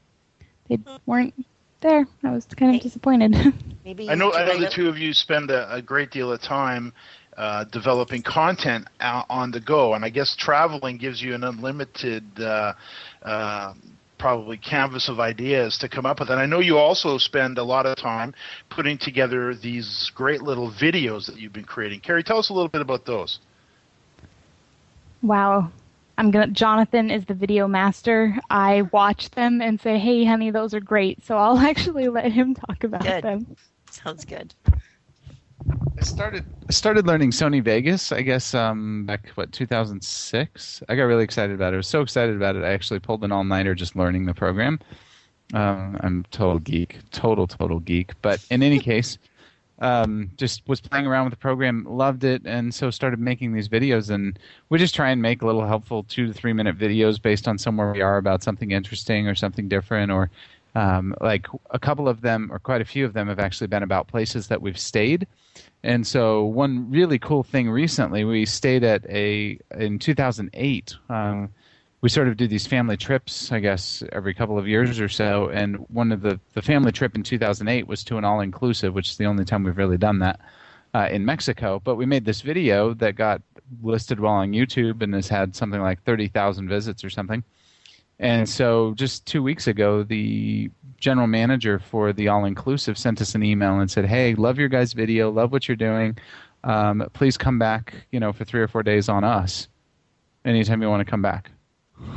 They 0.69 0.77
weren't 1.07 1.33
there. 1.81 2.05
I 2.23 2.31
was 2.31 2.45
kind 2.45 2.75
of 2.75 2.81
disappointed. 2.81 3.35
Maybe 3.85 4.09
I 4.09 4.15
know. 4.15 4.31
I 4.31 4.45
know 4.45 4.59
the 4.59 4.69
two 4.69 4.89
of 4.89 4.97
you 4.97 5.13
spend 5.13 5.49
a, 5.49 5.73
a 5.73 5.81
great 5.81 6.11
deal 6.11 6.31
of 6.31 6.39
time 6.41 6.93
uh, 7.37 7.63
developing 7.65 8.21
content 8.21 8.87
out 8.99 9.25
on 9.29 9.51
the 9.51 9.59
go, 9.59 9.93
and 9.93 10.05
I 10.05 10.09
guess 10.09 10.35
traveling 10.35 10.97
gives 10.97 11.21
you 11.21 11.33
an 11.33 11.43
unlimited, 11.43 12.23
uh, 12.39 12.73
uh, 13.21 13.73
probably 14.23 14.55
canvas 14.55 15.09
of 15.09 15.19
ideas 15.19 15.77
to 15.77 15.89
come 15.89 16.05
up 16.05 16.21
with. 16.21 16.29
And 16.29 16.39
I 16.39 16.45
know 16.45 16.61
you 16.61 16.77
also 16.77 17.17
spend 17.17 17.57
a 17.57 17.63
lot 17.63 17.85
of 17.85 17.97
time 17.97 18.33
putting 18.69 18.97
together 18.97 19.53
these 19.53 20.09
great 20.15 20.41
little 20.41 20.71
videos 20.71 21.25
that 21.25 21.37
you've 21.37 21.51
been 21.51 21.65
creating. 21.65 21.99
Carrie, 21.99 22.23
tell 22.23 22.37
us 22.37 22.49
a 22.49 22.53
little 22.53 22.69
bit 22.69 22.79
about 22.79 23.05
those. 23.05 23.39
Wow. 25.21 25.73
I'm 26.17 26.31
gonna. 26.31 26.47
Jonathan 26.47 27.11
is 27.11 27.25
the 27.25 27.33
video 27.33 27.67
master. 27.67 28.37
I 28.49 28.83
watch 28.93 29.29
them 29.31 29.61
and 29.61 29.81
say, 29.81 29.97
"Hey, 29.99 30.23
honey, 30.23 30.51
those 30.51 30.73
are 30.73 30.79
great." 30.79 31.25
So 31.25 31.35
I'll 31.35 31.57
actually 31.71 32.07
let 32.07 32.31
him 32.31 32.55
talk 32.55 32.85
about 32.85 33.01
Good. 33.01 33.23
them. 33.23 33.57
Sounds 33.91 34.23
good. 34.23 34.53
I 35.97 36.03
started 36.03 36.45
I 36.67 36.71
started 36.71 37.07
learning 37.07 37.31
Sony 37.31 37.63
Vegas. 37.63 38.11
I 38.11 38.21
guess 38.21 38.53
um, 38.53 39.05
back 39.05 39.29
what 39.35 39.51
2006. 39.51 40.83
I 40.89 40.95
got 40.95 41.03
really 41.03 41.23
excited 41.23 41.53
about 41.53 41.73
it. 41.73 41.75
I 41.75 41.77
was 41.77 41.87
so 41.87 42.01
excited 42.01 42.35
about 42.35 42.55
it. 42.55 42.63
I 42.63 42.73
actually 42.73 42.99
pulled 42.99 43.23
an 43.23 43.31
all 43.31 43.43
nighter 43.43 43.75
just 43.75 43.95
learning 43.95 44.25
the 44.25 44.33
program. 44.33 44.79
Um, 45.53 45.97
I'm 46.01 46.25
total 46.31 46.59
geek, 46.59 46.97
total 47.11 47.47
total 47.47 47.79
geek. 47.79 48.11
But 48.21 48.45
in 48.49 48.63
any 48.63 48.79
case, 48.91 49.17
um, 49.79 50.31
just 50.37 50.67
was 50.67 50.81
playing 50.81 51.07
around 51.07 51.25
with 51.25 51.33
the 51.33 51.37
program, 51.37 51.85
loved 51.89 52.23
it, 52.23 52.41
and 52.45 52.73
so 52.73 52.89
started 52.89 53.19
making 53.19 53.53
these 53.53 53.69
videos. 53.69 54.09
And 54.09 54.37
we 54.69 54.79
just 54.79 54.95
try 54.95 55.09
and 55.09 55.21
make 55.21 55.41
little 55.41 55.65
helpful 55.65 56.03
two 56.03 56.27
to 56.27 56.33
three 56.33 56.53
minute 56.53 56.77
videos 56.77 57.21
based 57.21 57.47
on 57.47 57.57
somewhere 57.57 57.91
we 57.91 58.01
are 58.01 58.17
about 58.17 58.43
something 58.43 58.71
interesting 58.71 59.27
or 59.27 59.35
something 59.35 59.67
different 59.67 60.11
or 60.11 60.29
um, 60.75 61.13
like 61.21 61.47
a 61.69 61.79
couple 61.79 62.07
of 62.07 62.21
them 62.21 62.51
or 62.51 62.59
quite 62.59 62.81
a 62.81 62.85
few 62.85 63.05
of 63.05 63.13
them 63.13 63.27
have 63.27 63.39
actually 63.39 63.67
been 63.67 63.83
about 63.83 64.07
places 64.07 64.47
that 64.47 64.61
we've 64.61 64.79
stayed. 64.79 65.27
And 65.83 66.05
so 66.07 66.43
one 66.45 66.89
really 66.89 67.19
cool 67.19 67.43
thing 67.43 67.69
recently 67.69 68.23
we 68.23 68.45
stayed 68.45 68.83
at 68.83 69.05
a 69.09 69.59
in 69.77 69.99
2008 69.99 70.95
um, 71.09 71.49
we 72.01 72.09
sort 72.09 72.27
of 72.27 72.35
do 72.35 72.47
these 72.47 72.67
family 72.67 72.97
trips 72.97 73.51
i 73.51 73.59
guess 73.59 74.03
every 74.11 74.33
couple 74.33 74.57
of 74.57 74.67
years 74.67 74.99
or 74.99 75.09
so. 75.09 75.49
And 75.49 75.77
one 75.89 76.11
of 76.11 76.21
the 76.21 76.39
the 76.53 76.61
family 76.61 76.91
trip 76.91 77.15
in 77.15 77.23
2008 77.23 77.87
was 77.87 78.03
to 78.05 78.17
an 78.17 78.25
all 78.25 78.39
inclusive 78.39 78.93
which 78.93 79.09
is 79.09 79.17
the 79.17 79.25
only 79.25 79.45
time 79.45 79.63
we've 79.63 79.77
really 79.77 79.97
done 79.97 80.19
that 80.19 80.39
uh, 80.95 81.07
in 81.11 81.25
mexico. 81.25 81.81
But 81.83 81.95
we 81.95 82.05
made 82.05 82.25
this 82.25 82.41
video 82.41 82.93
that 82.95 83.15
got 83.15 83.41
listed 83.81 84.19
well 84.19 84.33
on 84.33 84.51
youtube 84.51 85.01
and 85.01 85.13
has 85.13 85.27
had 85.27 85.55
something 85.55 85.81
like 85.81 86.03
30000 86.03 86.67
visits 86.67 87.03
or 87.03 87.09
something 87.09 87.43
and 88.19 88.47
so 88.47 88.93
just 88.95 89.25
two 89.25 89.43
weeks 89.43 89.67
ago, 89.67 90.03
the 90.03 90.69
general 90.97 91.27
manager 91.27 91.79
for 91.79 92.13
the 92.13 92.27
All 92.27 92.45
Inclusive 92.45 92.97
sent 92.97 93.21
us 93.21 93.35
an 93.35 93.43
email 93.43 93.79
and 93.79 93.89
said, 93.89 94.05
"Hey, 94.05 94.35
love 94.35 94.57
your 94.57 94.69
guys' 94.69 94.93
video, 94.93 95.31
love 95.31 95.51
what 95.51 95.67
you're 95.67 95.75
doing. 95.75 96.17
Um, 96.63 97.07
please 97.13 97.37
come 97.37 97.59
back, 97.59 97.93
you 98.11 98.19
know, 98.19 98.31
for 98.31 98.45
three 98.45 98.61
or 98.61 98.67
four 98.67 98.83
days 98.83 99.09
on 99.09 99.23
us, 99.23 99.67
anytime 100.45 100.81
you 100.81 100.89
want 100.89 101.05
to 101.05 101.09
come 101.09 101.21
back." 101.21 101.51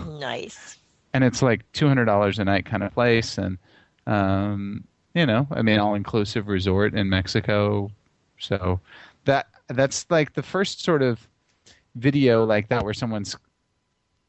Nice. 0.07 0.79
And 1.13 1.25
it's 1.25 1.43
like 1.43 1.71
two 1.73 1.89
hundred 1.89 2.05
dollars 2.05 2.39
a 2.39 2.45
night 2.45 2.67
kind 2.67 2.83
of 2.83 2.93
place, 2.93 3.39
and 3.39 3.59
um, 4.07 4.85
you 5.15 5.27
know, 5.27 5.47
I 5.51 5.63
mean, 5.63 5.79
all 5.79 5.95
inclusive 5.95 6.47
resort 6.47 6.95
in 6.95 7.09
Mexico. 7.09 7.91
So 8.39 8.81
that 9.25 9.47
that's 9.69 10.07
like 10.11 10.35
the 10.35 10.43
first 10.43 10.83
sort 10.85 11.03
of 11.03 11.27
video 11.95 12.45
like 12.45 12.69
that 12.69 12.85
where 12.85 12.95
someone's 12.95 13.37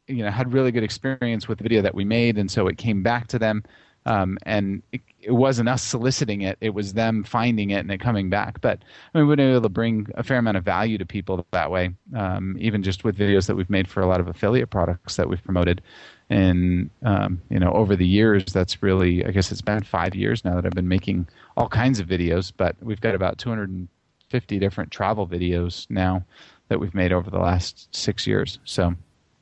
you 0.08 0.24
know 0.24 0.32
had 0.32 0.54
really 0.54 0.72
good 0.72 0.84
experience 0.84 1.48
with 1.48 1.60
the 1.60 1.64
video 1.64 1.82
that 1.82 1.96
we 1.96 2.06
made, 2.06 2.38
and 2.38 2.50
so 2.50 2.68
it 2.68 2.78
came 2.78 3.04
back 3.04 3.28
to 3.28 3.40
them. 3.40 3.64
Um, 4.06 4.38
and 4.44 4.82
it, 4.94 5.02
it 5.20 5.32
wasn't 5.32 5.68
us 5.68 5.84
soliciting 5.84 6.42
it; 6.42 6.58
it 6.62 6.70
was 6.70 6.94
them 6.94 7.24
finding 7.24 7.72
it 7.72 7.80
and 7.80 7.92
it 7.92 8.00
coming 8.00 8.30
back. 8.30 8.62
But 8.62 8.80
I 9.14 9.18
mean, 9.18 9.28
we've 9.28 9.36
been 9.36 9.50
able 9.50 9.62
to 9.62 9.70
bring 9.70 10.08
a 10.16 10.24
fair 10.24 10.38
amount 10.38 10.58
of 10.58 10.64
value 10.64 10.98
to 10.98 11.06
people 11.06 11.46
that 11.52 11.70
way, 11.70 11.92
um, 12.16 12.56
even 12.60 12.84
just 12.84 13.04
with 13.04 13.18
videos 13.18 13.48
that 13.48 13.56
we've 13.56 13.70
made 13.70 13.90
for 13.90 14.02
a 14.02 14.08
lot 14.08 14.22
of 14.22 14.28
affiliate 14.28 14.70
products 14.70 15.18
that 15.18 15.28
we've 15.28 15.44
promoted. 15.44 15.82
And 16.30 16.90
um, 17.04 17.42
you 17.50 17.60
know, 17.60 17.72
over 17.74 17.96
the 17.96 18.08
years, 18.08 18.46
that's 18.46 18.82
really, 18.82 19.26
I 19.26 19.32
guess, 19.32 19.52
it's 19.52 19.62
been 19.62 19.84
five 19.84 20.16
years 20.16 20.46
now 20.46 20.56
that 20.56 20.66
I've 20.66 20.72
been 20.72 20.88
making 20.88 21.28
all 21.58 21.68
kinds 21.68 22.00
of 22.00 22.08
videos. 22.08 22.54
But 22.56 22.78
we've 22.82 23.02
got 23.02 23.14
about 23.14 23.38
250 23.40 24.60
different 24.60 24.92
travel 24.92 25.28
videos 25.28 25.86
now 25.90 26.24
that 26.70 26.80
we've 26.80 26.96
made 26.96 27.12
over 27.12 27.30
the 27.30 27.40
last 27.40 27.94
six 27.94 28.26
years. 28.26 28.60
So. 28.64 28.96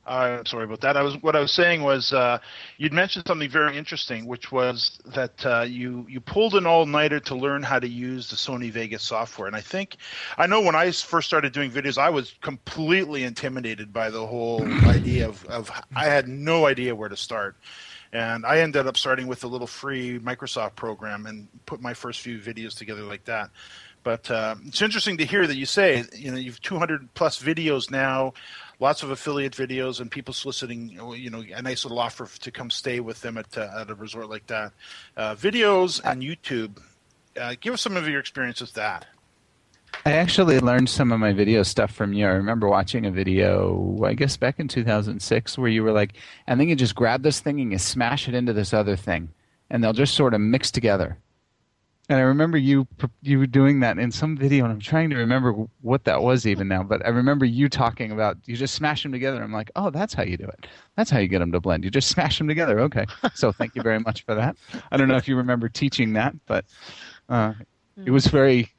I'm 0.06 0.46
sorry 0.46 0.64
about 0.64 0.80
that. 0.82 0.96
I 0.96 1.02
was 1.02 1.20
what 1.22 1.34
I 1.34 1.40
was 1.40 1.52
saying 1.52 1.82
was 1.82 2.12
uh, 2.12 2.38
you'd 2.78 2.92
mentioned 2.92 3.26
something 3.26 3.50
very 3.50 3.76
interesting, 3.76 4.26
which 4.26 4.52
was 4.52 4.98
that 5.06 5.44
uh, 5.44 5.62
you 5.62 6.06
you 6.08 6.20
pulled 6.20 6.54
an 6.54 6.64
all 6.64 6.86
nighter 6.86 7.18
to 7.20 7.34
learn 7.34 7.62
how 7.62 7.80
to 7.80 7.88
use 7.88 8.30
the 8.30 8.36
Sony 8.36 8.70
Vegas 8.70 9.02
software. 9.02 9.48
And 9.48 9.56
I 9.56 9.60
think 9.60 9.96
I 10.38 10.46
know 10.46 10.60
when 10.60 10.76
I 10.76 10.92
first 10.92 11.26
started 11.26 11.52
doing 11.52 11.70
videos, 11.72 11.98
I 11.98 12.10
was 12.10 12.34
completely 12.40 13.24
intimidated 13.24 13.92
by 13.92 14.10
the 14.10 14.24
whole 14.24 14.62
idea 14.86 15.28
of, 15.28 15.44
of 15.46 15.70
I 15.96 16.04
had 16.04 16.28
no 16.28 16.66
idea 16.66 16.94
where 16.94 17.08
to 17.08 17.16
start. 17.16 17.56
And 18.12 18.46
I 18.46 18.60
ended 18.60 18.86
up 18.86 18.96
starting 18.96 19.26
with 19.26 19.44
a 19.44 19.48
little 19.48 19.66
free 19.66 20.18
Microsoft 20.20 20.76
program 20.76 21.26
and 21.26 21.48
put 21.66 21.80
my 21.80 21.92
first 21.92 22.20
few 22.20 22.38
videos 22.38 22.76
together 22.76 23.02
like 23.02 23.24
that. 23.24 23.50
But 24.06 24.30
uh, 24.30 24.54
it's 24.64 24.82
interesting 24.82 25.16
to 25.16 25.24
hear 25.24 25.48
that 25.48 25.56
you 25.56 25.66
say 25.66 26.04
you 26.14 26.30
know 26.30 26.36
you've 26.36 26.60
200 26.60 27.12
plus 27.14 27.42
videos 27.42 27.90
now 27.90 28.34
lots 28.78 29.02
of 29.02 29.10
affiliate 29.10 29.52
videos 29.52 29.98
and 30.00 30.08
people 30.08 30.32
soliciting 30.32 30.90
you 30.90 31.28
know 31.28 31.42
a 31.52 31.60
nice 31.60 31.84
little 31.84 31.98
offer 31.98 32.28
to 32.38 32.50
come 32.52 32.70
stay 32.70 33.00
with 33.00 33.20
them 33.20 33.36
at, 33.36 33.58
uh, 33.58 33.68
at 33.80 33.90
a 33.90 33.96
resort 33.96 34.30
like 34.30 34.46
that 34.46 34.72
uh, 35.16 35.34
videos 35.34 36.00
and 36.04 36.22
youtube 36.22 36.80
uh, 37.36 37.56
give 37.60 37.74
us 37.74 37.80
some 37.82 37.96
of 37.96 38.06
your 38.06 38.20
experience 38.20 38.60
with 38.60 38.74
that 38.74 39.06
I 40.04 40.12
actually 40.12 40.60
learned 40.60 40.88
some 40.88 41.10
of 41.10 41.18
my 41.18 41.32
video 41.32 41.64
stuff 41.64 41.90
from 41.90 42.12
you. 42.12 42.26
I 42.26 42.32
remember 42.32 42.68
watching 42.68 43.06
a 43.06 43.10
video, 43.10 43.98
I 44.04 44.14
guess 44.14 44.36
back 44.36 44.60
in 44.60 44.68
2006, 44.68 45.58
where 45.58 45.68
you 45.68 45.82
were 45.82 45.90
like, 45.90 46.12
and 46.46 46.60
then 46.60 46.68
you 46.68 46.76
just 46.76 46.94
grab 46.94 47.22
this 47.22 47.40
thing 47.40 47.60
and 47.60 47.72
you 47.72 47.78
smash 47.78 48.28
it 48.28 48.34
into 48.34 48.52
this 48.52 48.72
other 48.72 48.94
thing, 48.94 49.30
and 49.70 49.82
they'll 49.82 49.92
just 49.92 50.14
sort 50.14 50.34
of 50.34 50.40
mix 50.40 50.70
together. 50.70 51.18
And 52.08 52.20
I 52.20 52.22
remember 52.22 52.56
you 52.56 52.86
you 53.22 53.46
doing 53.48 53.80
that 53.80 53.98
in 53.98 54.12
some 54.12 54.36
video, 54.36 54.64
and 54.64 54.72
I'm 54.72 54.80
trying 54.80 55.10
to 55.10 55.16
remember 55.16 55.52
what 55.80 56.04
that 56.04 56.22
was 56.22 56.46
even 56.46 56.68
now. 56.68 56.84
But 56.84 57.04
I 57.04 57.08
remember 57.08 57.44
you 57.44 57.68
talking 57.68 58.12
about 58.12 58.36
you 58.44 58.56
just 58.56 58.74
smash 58.74 59.02
them 59.02 59.10
together. 59.10 59.42
I'm 59.42 59.52
like, 59.52 59.72
oh, 59.74 59.90
that's 59.90 60.14
how 60.14 60.22
you 60.22 60.36
do 60.36 60.44
it. 60.44 60.66
That's 60.96 61.10
how 61.10 61.18
you 61.18 61.26
get 61.26 61.40
them 61.40 61.50
to 61.50 61.60
blend. 61.60 61.82
You 61.82 61.90
just 61.90 62.08
smash 62.08 62.38
them 62.38 62.46
together. 62.46 62.78
Okay. 62.80 63.06
So 63.34 63.50
thank 63.50 63.74
you 63.74 63.82
very 63.82 63.98
much 63.98 64.24
for 64.24 64.36
that. 64.36 64.56
I 64.92 64.96
don't 64.96 65.08
know 65.08 65.16
if 65.16 65.26
you 65.26 65.36
remember 65.36 65.68
teaching 65.68 66.12
that, 66.12 66.34
but 66.46 66.64
uh, 67.28 67.54
it 68.04 68.10
was 68.12 68.28
very 68.28 68.70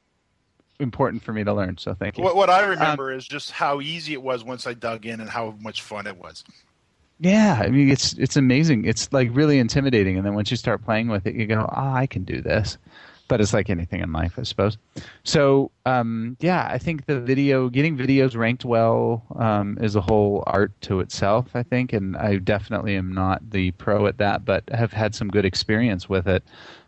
important 0.80 1.22
for 1.22 1.32
me 1.32 1.44
to 1.44 1.52
learn. 1.52 1.76
So 1.76 1.92
thank 1.94 2.16
you. 2.16 2.24
what, 2.24 2.36
what 2.36 2.48
i 2.50 2.64
remember 2.64 3.12
is 3.12 3.26
just 3.26 3.50
how 3.50 3.80
easy 3.80 4.12
it 4.12 4.22
was 4.22 4.44
once 4.44 4.66
i 4.66 4.72
dug 4.72 5.06
in 5.06 5.20
and 5.20 5.28
how 5.28 5.54
much 5.60 5.82
fun 5.82 6.06
it 6.06 6.16
was 6.16 6.44
Yeah, 7.20 7.60
I 7.60 7.68
mean 7.68 7.90
it's 7.90 8.12
it's 8.12 8.36
amazing. 8.36 8.84
It's 8.84 9.12
like 9.12 9.28
really 9.32 9.58
intimidating, 9.58 10.16
and 10.16 10.24
then 10.24 10.34
once 10.34 10.52
you 10.52 10.56
start 10.56 10.84
playing 10.84 11.08
with 11.08 11.26
it, 11.26 11.34
you 11.34 11.46
go, 11.46 11.68
"Ah, 11.72 11.94
I 11.94 12.06
can 12.06 12.22
do 12.22 12.40
this." 12.40 12.78
But 13.28 13.40
it's 13.40 13.52
like 13.52 13.68
anything 13.68 14.00
in 14.00 14.10
life, 14.12 14.38
I 14.38 14.42
suppose. 14.42 14.78
So 15.24 15.70
um, 15.86 16.36
yeah, 16.40 16.66
I 16.70 16.78
think 16.78 17.06
the 17.06 17.20
video, 17.20 17.68
getting 17.68 17.96
videos 17.96 18.36
ranked 18.36 18.64
well, 18.64 19.22
um, 19.36 19.78
is 19.80 19.96
a 19.96 20.00
whole 20.00 20.42
art 20.46 20.72
to 20.82 21.00
itself. 21.00 21.48
I 21.54 21.62
think, 21.62 21.92
and 21.92 22.16
I 22.16 22.36
definitely 22.38 22.96
am 22.96 23.12
not 23.12 23.50
the 23.50 23.70
pro 23.72 24.06
at 24.06 24.18
that, 24.18 24.44
but 24.44 24.64
have 24.70 24.92
had 24.92 25.14
some 25.14 25.28
good 25.28 25.44
experience 25.44 26.08
with 26.08 26.26
it. 26.26 26.42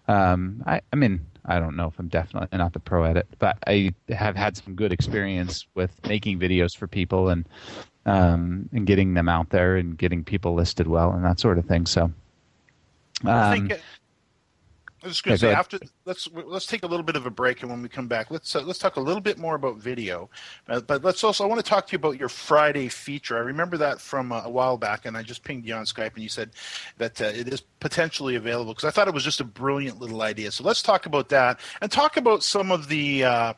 Um, 0.09 0.63
I, 0.67 0.81
I 0.93 0.97
mean, 0.97 1.21
I 1.47 1.59
don't 1.59 1.77
know 1.77 1.87
if 1.87 1.99
I'm 1.99 2.09
definitely 2.09 2.57
not 2.57 2.73
the 2.73 2.81
pro 2.81 3.05
at 3.05 3.17
it, 3.17 3.27
but 3.39 3.59
I 3.67 3.93
have 4.09 4.37
had 4.37 4.57
some 4.57 4.75
good 4.75 4.93
experience 4.93 5.67
with 5.75 5.91
making 6.07 6.39
videos 6.39 6.77
for 6.77 6.87
people 6.87 7.29
and 7.29 7.45
um, 8.07 8.69
and 8.73 8.87
getting 8.87 9.15
them 9.15 9.29
out 9.29 9.51
there 9.51 9.77
and 9.77 9.97
getting 9.97 10.25
people 10.25 10.55
listed 10.55 10.87
well 10.87 11.13
and 11.13 11.25
that 11.25 11.39
sort 11.39 11.59
of 11.59 11.67
thing. 11.67 11.87
So, 11.87 12.11
I 13.25 13.53
um, 13.53 13.69
think 13.69 13.81
I 15.03 15.07
was 15.07 15.15
just 15.15 15.25
going 15.25 15.35
to 15.35 15.39
say 15.39 15.53
after 15.53 15.79
let's 16.05 16.29
let's 16.33 16.67
take 16.67 16.83
a 16.83 16.87
little 16.87 17.03
bit 17.03 17.17
of 17.17 17.25
a 17.25 17.31
break, 17.31 17.63
and 17.63 17.71
when 17.71 17.81
we 17.81 17.89
come 17.89 18.07
back, 18.07 18.31
let's 18.31 18.55
uh, 18.55 18.61
let's 18.61 18.79
talk 18.79 18.97
a 18.97 19.01
little 19.01 19.23
bit 19.23 19.39
more 19.39 19.55
about 19.55 19.79
video. 19.79 20.29
Uh, 20.69 20.81
but 20.81 21.03
let's 21.03 21.25
also 21.25 21.43
I 21.43 21.47
want 21.47 21.65
to 21.65 21.69
talk 21.69 21.87
to 21.87 21.93
you 21.93 21.97
about 21.97 22.19
your 22.19 22.29
Friday 22.29 22.89
feature. 22.89 23.37
I 23.37 23.41
remember 23.41 23.79
that 23.79 23.99
from 23.99 24.31
uh, 24.31 24.43
a 24.45 24.51
while 24.51 24.77
back, 24.77 25.07
and 25.07 25.17
I 25.17 25.23
just 25.23 25.43
pinged 25.43 25.65
you 25.65 25.75
on 25.75 25.85
Skype, 25.85 26.15
and 26.15 26.23
you 26.23 26.29
said 26.29 26.51
that 26.99 27.21
uh, 27.21 27.25
it 27.25 27.49
is 27.49 27.63
potentially 27.81 28.37
available 28.37 28.75
because 28.75 28.85
I 28.85 28.91
thought 28.91 29.09
it 29.09 29.15
was 29.15 29.25
just 29.25 29.41
a 29.41 29.45
brilliant 29.45 30.01
little 30.01 30.21
idea. 30.21 30.51
So 30.51 30.65
let's 30.65 30.83
talk 30.83 31.07
about 31.07 31.31
that 31.31 31.61
and 31.81 31.91
talk 31.91 32.17
about 32.17 32.43
some 32.43 32.71
of 32.71 32.89
the. 32.89 33.25
Uh, 33.25 33.53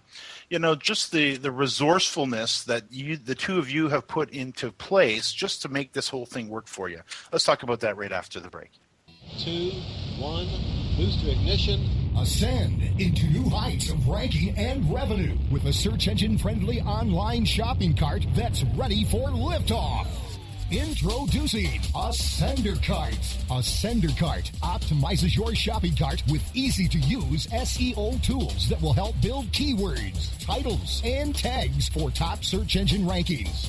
you 0.48 0.59
know, 0.59 0.74
just 0.74 1.12
the, 1.12 1.38
the 1.38 1.50
resourcefulness 1.50 2.64
that 2.64 2.85
you, 2.90 3.16
the 3.16 3.35
two 3.35 3.59
of 3.59 3.70
you 3.70 3.88
have 3.88 4.07
put 4.07 4.28
into 4.28 4.70
place 4.70 5.33
just 5.33 5.62
to 5.62 5.70
make 5.70 5.94
this 5.94 6.11
whole 6.11 6.26
thing 6.26 6.50
work 6.50 6.66
for 6.66 6.90
you. 6.90 7.00
Let's 7.33 7.44
talk 7.44 7.62
about 7.62 7.81
that 7.81 7.96
right 7.96 8.12
after 8.12 8.38
the 8.38 8.50
break. 8.50 8.70
two, 9.38 9.70
one, 10.18 10.46
boost 10.96 11.20
to 11.20 11.31
ignition. 11.31 11.88
Ascend 12.18 12.83
into 13.00 13.26
new 13.26 13.48
heights 13.48 13.90
of 13.90 14.07
ranking 14.07 14.57
and 14.57 14.92
revenue 14.92 15.37
with 15.50 15.64
a 15.64 15.72
search 15.72 16.09
engine 16.09 16.37
friendly 16.37 16.81
online 16.83 17.44
shopping 17.44 17.96
cart 17.96 18.26
that's 18.35 18.62
ready 18.76 19.05
for 19.05 19.28
liftoff. 19.28 20.07
Introducing 20.70 21.81
Ascender 21.94 22.83
Cart. 22.83 23.12
Ascender 23.50 24.16
Cart 24.18 24.50
optimizes 24.62 25.37
your 25.37 25.55
shopping 25.55 25.94
cart 25.94 26.22
with 26.31 26.42
easy 26.55 26.88
to 26.88 26.98
use 26.98 27.46
SEO 27.48 28.22
tools 28.22 28.68
that 28.70 28.81
will 28.81 28.94
help 28.94 29.14
build 29.20 29.46
keywords, 29.52 30.31
titles, 30.44 31.02
and 31.05 31.35
tags 31.35 31.90
for 31.90 32.11
top 32.11 32.42
search 32.42 32.76
engine 32.76 33.02
rankings. 33.02 33.68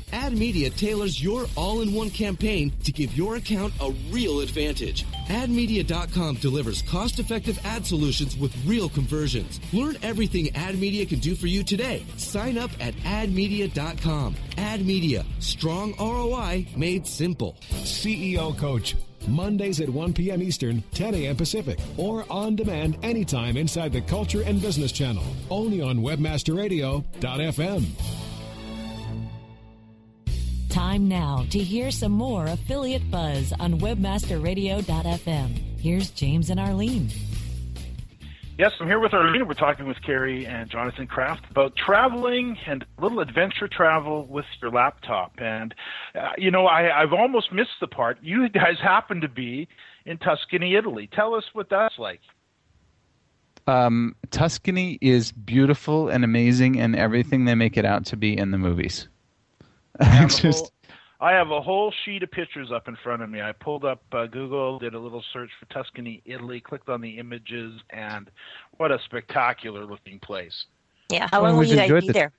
AdMedia 0.11 0.75
tailors 0.75 1.21
your 1.21 1.45
all-in-one 1.55 2.09
campaign 2.09 2.71
to 2.83 2.91
give 2.91 3.15
your 3.17 3.35
account 3.35 3.73
a 3.81 3.91
real 4.11 4.41
advantage. 4.41 5.05
AdMedia.com 5.27 6.35
delivers 6.35 6.81
cost-effective 6.83 7.59
ad 7.65 7.85
solutions 7.85 8.37
with 8.37 8.55
real 8.65 8.89
conversions. 8.89 9.59
Learn 9.73 9.97
everything 10.03 10.47
AdMedia 10.47 11.07
can 11.07 11.19
do 11.19 11.35
for 11.35 11.47
you 11.47 11.63
today. 11.63 12.05
Sign 12.17 12.57
up 12.57 12.71
at 12.79 12.93
AdMedia.com. 12.95 14.35
AdMedia, 14.57 15.25
strong 15.39 15.93
ROI 15.99 16.67
made 16.75 17.07
simple. 17.07 17.55
CEO 17.69 18.57
Coach. 18.57 18.95
Mondays 19.27 19.79
at 19.81 19.89
1 19.89 20.13
p.m. 20.13 20.41
Eastern, 20.41 20.81
10 20.93 21.13
a.m. 21.15 21.35
Pacific, 21.35 21.77
or 21.97 22.25
on 22.29 22.55
demand 22.55 22.97
anytime 23.03 23.57
inside 23.57 23.91
the 23.93 24.01
Culture 24.01 24.41
and 24.41 24.61
Business 24.61 24.91
Channel. 24.91 25.23
Only 25.49 25.81
on 25.81 25.99
WebmasterRadio.fm. 25.99 28.20
Time 30.91 31.07
now 31.07 31.45
to 31.51 31.59
hear 31.59 31.89
some 31.89 32.11
more 32.11 32.47
affiliate 32.47 33.09
buzz 33.09 33.53
on 33.61 33.79
webmasterradio.fm. 33.79 35.79
Here's 35.79 36.09
James 36.09 36.49
and 36.49 36.59
Arlene. 36.59 37.09
Yes, 38.57 38.73
I'm 38.77 38.87
here 38.87 38.99
with 38.99 39.13
Arlene. 39.13 39.47
We're 39.47 39.53
talking 39.53 39.87
with 39.87 40.01
Carrie 40.01 40.45
and 40.45 40.69
Jonathan 40.69 41.07
Kraft 41.07 41.49
about 41.49 41.77
traveling 41.77 42.57
and 42.67 42.85
a 42.97 43.01
little 43.01 43.21
adventure 43.21 43.69
travel 43.69 44.25
with 44.25 44.43
your 44.61 44.69
laptop. 44.69 45.31
And, 45.37 45.73
uh, 46.13 46.31
you 46.37 46.51
know, 46.51 46.65
I, 46.65 47.01
I've 47.01 47.13
almost 47.13 47.53
missed 47.53 47.79
the 47.79 47.87
part. 47.87 48.17
You 48.21 48.49
guys 48.49 48.75
happen 48.83 49.21
to 49.21 49.29
be 49.29 49.69
in 50.05 50.17
Tuscany, 50.17 50.75
Italy. 50.75 51.09
Tell 51.13 51.35
us 51.35 51.45
what 51.53 51.69
that's 51.69 51.97
like. 51.99 52.19
Um, 53.65 54.17
Tuscany 54.29 54.97
is 54.99 55.31
beautiful 55.31 56.09
and 56.09 56.25
amazing 56.25 56.81
and 56.81 56.97
everything 56.97 57.45
they 57.45 57.55
make 57.55 57.77
it 57.77 57.85
out 57.85 58.07
to 58.07 58.17
be 58.17 58.37
in 58.37 58.51
the 58.51 58.57
movies. 58.57 59.07
Just... 60.27 60.71
whole, 61.21 61.29
I 61.29 61.33
have 61.33 61.51
a 61.51 61.61
whole 61.61 61.93
sheet 62.03 62.23
of 62.23 62.31
pictures 62.31 62.71
up 62.71 62.87
in 62.87 62.95
front 62.97 63.21
of 63.21 63.29
me. 63.29 63.41
I 63.41 63.51
pulled 63.51 63.85
up 63.85 64.01
uh, 64.11 64.25
Google, 64.25 64.79
did 64.79 64.93
a 64.93 64.99
little 64.99 65.23
search 65.31 65.49
for 65.59 65.65
Tuscany, 65.73 66.21
Italy, 66.25 66.59
clicked 66.59 66.89
on 66.89 67.01
the 67.01 67.17
images, 67.17 67.79
and 67.89 68.29
what 68.77 68.91
a 68.91 68.99
spectacular 69.05 69.85
looking 69.85 70.19
place. 70.19 70.65
Yeah, 71.09 71.27
how 71.31 71.43
long 71.43 71.57
will 71.57 71.65
you 71.65 71.75
guys 71.75 71.89
be 71.89 72.07
the, 72.07 72.13
there? 72.13 72.31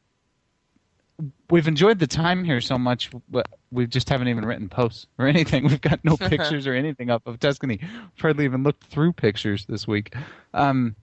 We've 1.50 1.68
enjoyed 1.68 1.98
the 1.98 2.06
time 2.06 2.42
here 2.42 2.60
so 2.60 2.78
much, 2.78 3.10
but 3.30 3.46
we 3.70 3.86
just 3.86 4.08
haven't 4.08 4.28
even 4.28 4.44
written 4.44 4.68
posts 4.68 5.06
or 5.18 5.26
anything. 5.28 5.68
We've 5.68 5.80
got 5.80 6.00
no 6.04 6.16
pictures 6.28 6.66
or 6.66 6.74
anything 6.74 7.10
up 7.10 7.26
of 7.26 7.38
Tuscany. 7.38 7.78
We've 7.80 8.20
hardly 8.20 8.44
even 8.44 8.62
looked 8.62 8.84
through 8.84 9.12
pictures 9.12 9.66
this 9.66 9.86
week. 9.86 10.14
Um, 10.54 10.96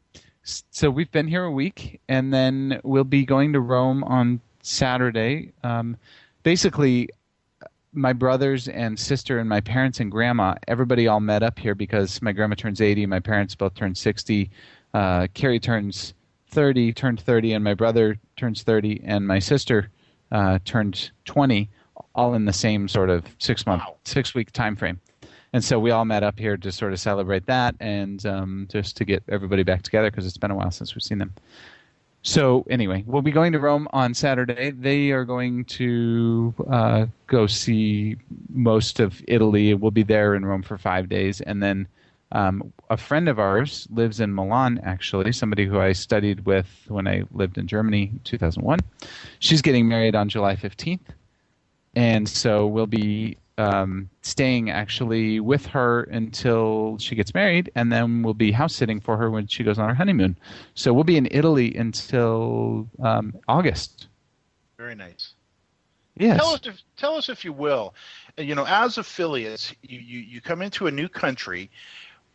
so 0.43 0.89
we've 0.89 1.11
been 1.11 1.27
here 1.27 1.43
a 1.43 1.51
week, 1.51 2.01
and 2.09 2.33
then 2.33 2.81
we'll 2.83 3.03
be 3.03 3.23
going 3.25 3.53
to 3.53 3.59
Rome 3.59 4.03
on 4.03 4.41
Saturday. 4.63 5.51
Um, 5.63 5.95
basically, 6.43 7.09
my 7.93 8.13
brothers 8.13 8.67
and 8.67 8.97
sister 8.99 9.39
and 9.39 9.49
my 9.49 9.61
parents 9.61 9.99
and 9.99 10.11
grandma, 10.11 10.55
everybody 10.67 11.07
all 11.07 11.19
met 11.19 11.43
up 11.43 11.57
here 11.57 11.75
because 11.75 12.21
my 12.21 12.31
grandma 12.31 12.55
turns 12.55 12.81
80, 12.81 13.05
my 13.07 13.19
parents 13.19 13.55
both 13.55 13.73
turned 13.73 13.97
60. 13.97 14.49
Uh, 14.93 15.27
Carrie 15.33 15.59
turns 15.59 16.13
30, 16.49 16.93
turned 16.93 17.19
30, 17.19 17.53
and 17.53 17.63
my 17.63 17.73
brother 17.73 18.17
turns 18.37 18.63
30, 18.63 19.01
and 19.03 19.25
my 19.25 19.39
sister 19.39 19.89
uh, 20.31 20.59
turned 20.65 21.11
20, 21.25 21.69
all 22.15 22.33
in 22.33 22.45
the 22.45 22.53
same 22.53 22.87
sort 22.87 23.09
of 23.09 23.25
six 23.39 23.65
month, 23.65 23.81
wow. 23.85 23.95
six 24.03 24.33
week 24.35 24.51
time 24.51 24.75
frame. 24.75 24.99
And 25.53 25.63
so 25.63 25.79
we 25.79 25.89
all 25.89 26.05
met 26.05 26.21
up 26.21 26.37
here 26.37 26.57
to 26.57 26.71
sort 26.71 26.93
of 26.93 26.99
celebrate 26.99 27.47
that 27.47 27.75
and 27.79 28.23
um, 28.27 28.67
just 28.69 28.95
to 28.97 29.05
get 29.05 29.23
everybody 29.29 29.63
back 29.63 29.81
together 29.81 30.11
because 30.11 30.27
it's 30.27 30.37
been 30.37 30.51
a 30.51 30.55
while 30.55 30.69
since 30.69 30.93
we've 30.93 31.01
seen 31.01 31.17
them. 31.17 31.33
So 32.21 32.65
anyway, 32.69 33.03
we'll 33.07 33.21
be 33.21 33.31
going 33.31 33.53
to 33.53 33.59
Rome 33.59 33.87
on 33.93 34.13
Saturday. 34.13 34.71
They 34.71 35.11
are 35.11 35.23
going 35.23 35.65
to 35.65 36.53
uh, 36.69 37.05
go 37.27 37.47
see 37.47 38.17
most 38.49 38.99
of 38.99 39.23
Italy. 39.27 39.73
We'll 39.73 39.91
be 39.91 40.03
there 40.03 40.35
in 40.35 40.45
Rome 40.45 40.63
for 40.63 40.77
five 40.77 41.07
days, 41.07 41.39
and 41.41 41.63
then 41.63 41.87
um, 42.33 42.73
a 42.89 42.97
friend 42.97 43.29
of 43.29 43.39
ours 43.39 43.87
lives 43.91 44.19
in 44.19 44.35
Milan. 44.35 44.81
Actually, 44.83 45.31
somebody 45.31 45.65
who 45.65 45.79
I 45.79 45.93
studied 45.93 46.45
with 46.45 46.67
when 46.89 47.07
I 47.07 47.23
lived 47.31 47.57
in 47.57 47.67
Germany, 47.67 48.11
2001. 48.25 48.79
She's 49.39 49.61
getting 49.61 49.87
married 49.87 50.13
on 50.13 50.27
July 50.27 50.57
15th, 50.57 50.99
and 51.95 52.27
so 52.27 52.67
we'll 52.67 52.85
be 52.85 53.37
um, 53.59 54.09
staying 54.21 54.69
actually 54.69 55.39
with 55.39 55.65
her 55.67 56.03
until 56.03 56.97
she 56.97 57.13
gets 57.13 57.33
married, 57.33 57.69
and 57.75 57.91
then 57.91 58.23
we'll 58.23 58.33
be 58.33 58.51
house 58.51 58.73
sitting 58.73 59.01
for 59.01 59.17
her 59.17 59.29
when 59.29 59.47
she 59.47 59.63
goes 59.63 59.77
on 59.77 59.89
her 59.89 59.95
honeymoon. 59.95 60.37
So 60.75 60.93
we'll 60.93 61.03
be 61.03 61.17
in 61.17 61.27
Italy 61.29 61.75
until 61.75 62.87
um, 63.03 63.35
August. 63.47 64.07
Very 64.77 64.95
nice. 64.95 65.33
Yes. 66.15 66.37
Tell 66.37 66.53
us, 66.53 66.61
if, 66.65 66.81
tell 66.97 67.15
us 67.15 67.29
if 67.29 67.45
you 67.45 67.53
will. 67.53 67.93
You 68.37 68.55
know, 68.55 68.65
as 68.65 68.97
affiliates, 68.97 69.73
you, 69.81 69.99
you, 69.99 70.19
you 70.19 70.41
come 70.41 70.61
into 70.61 70.87
a 70.87 70.91
new 70.91 71.09
country. 71.09 71.69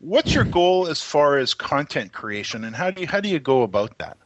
What's 0.00 0.34
your 0.34 0.44
goal 0.44 0.88
as 0.88 1.00
far 1.00 1.38
as 1.38 1.54
content 1.54 2.12
creation, 2.12 2.64
and 2.64 2.76
how 2.76 2.90
do 2.90 3.00
you 3.00 3.06
how 3.06 3.20
do 3.20 3.28
you 3.28 3.38
go 3.38 3.62
about 3.62 3.96
that? 3.98 4.18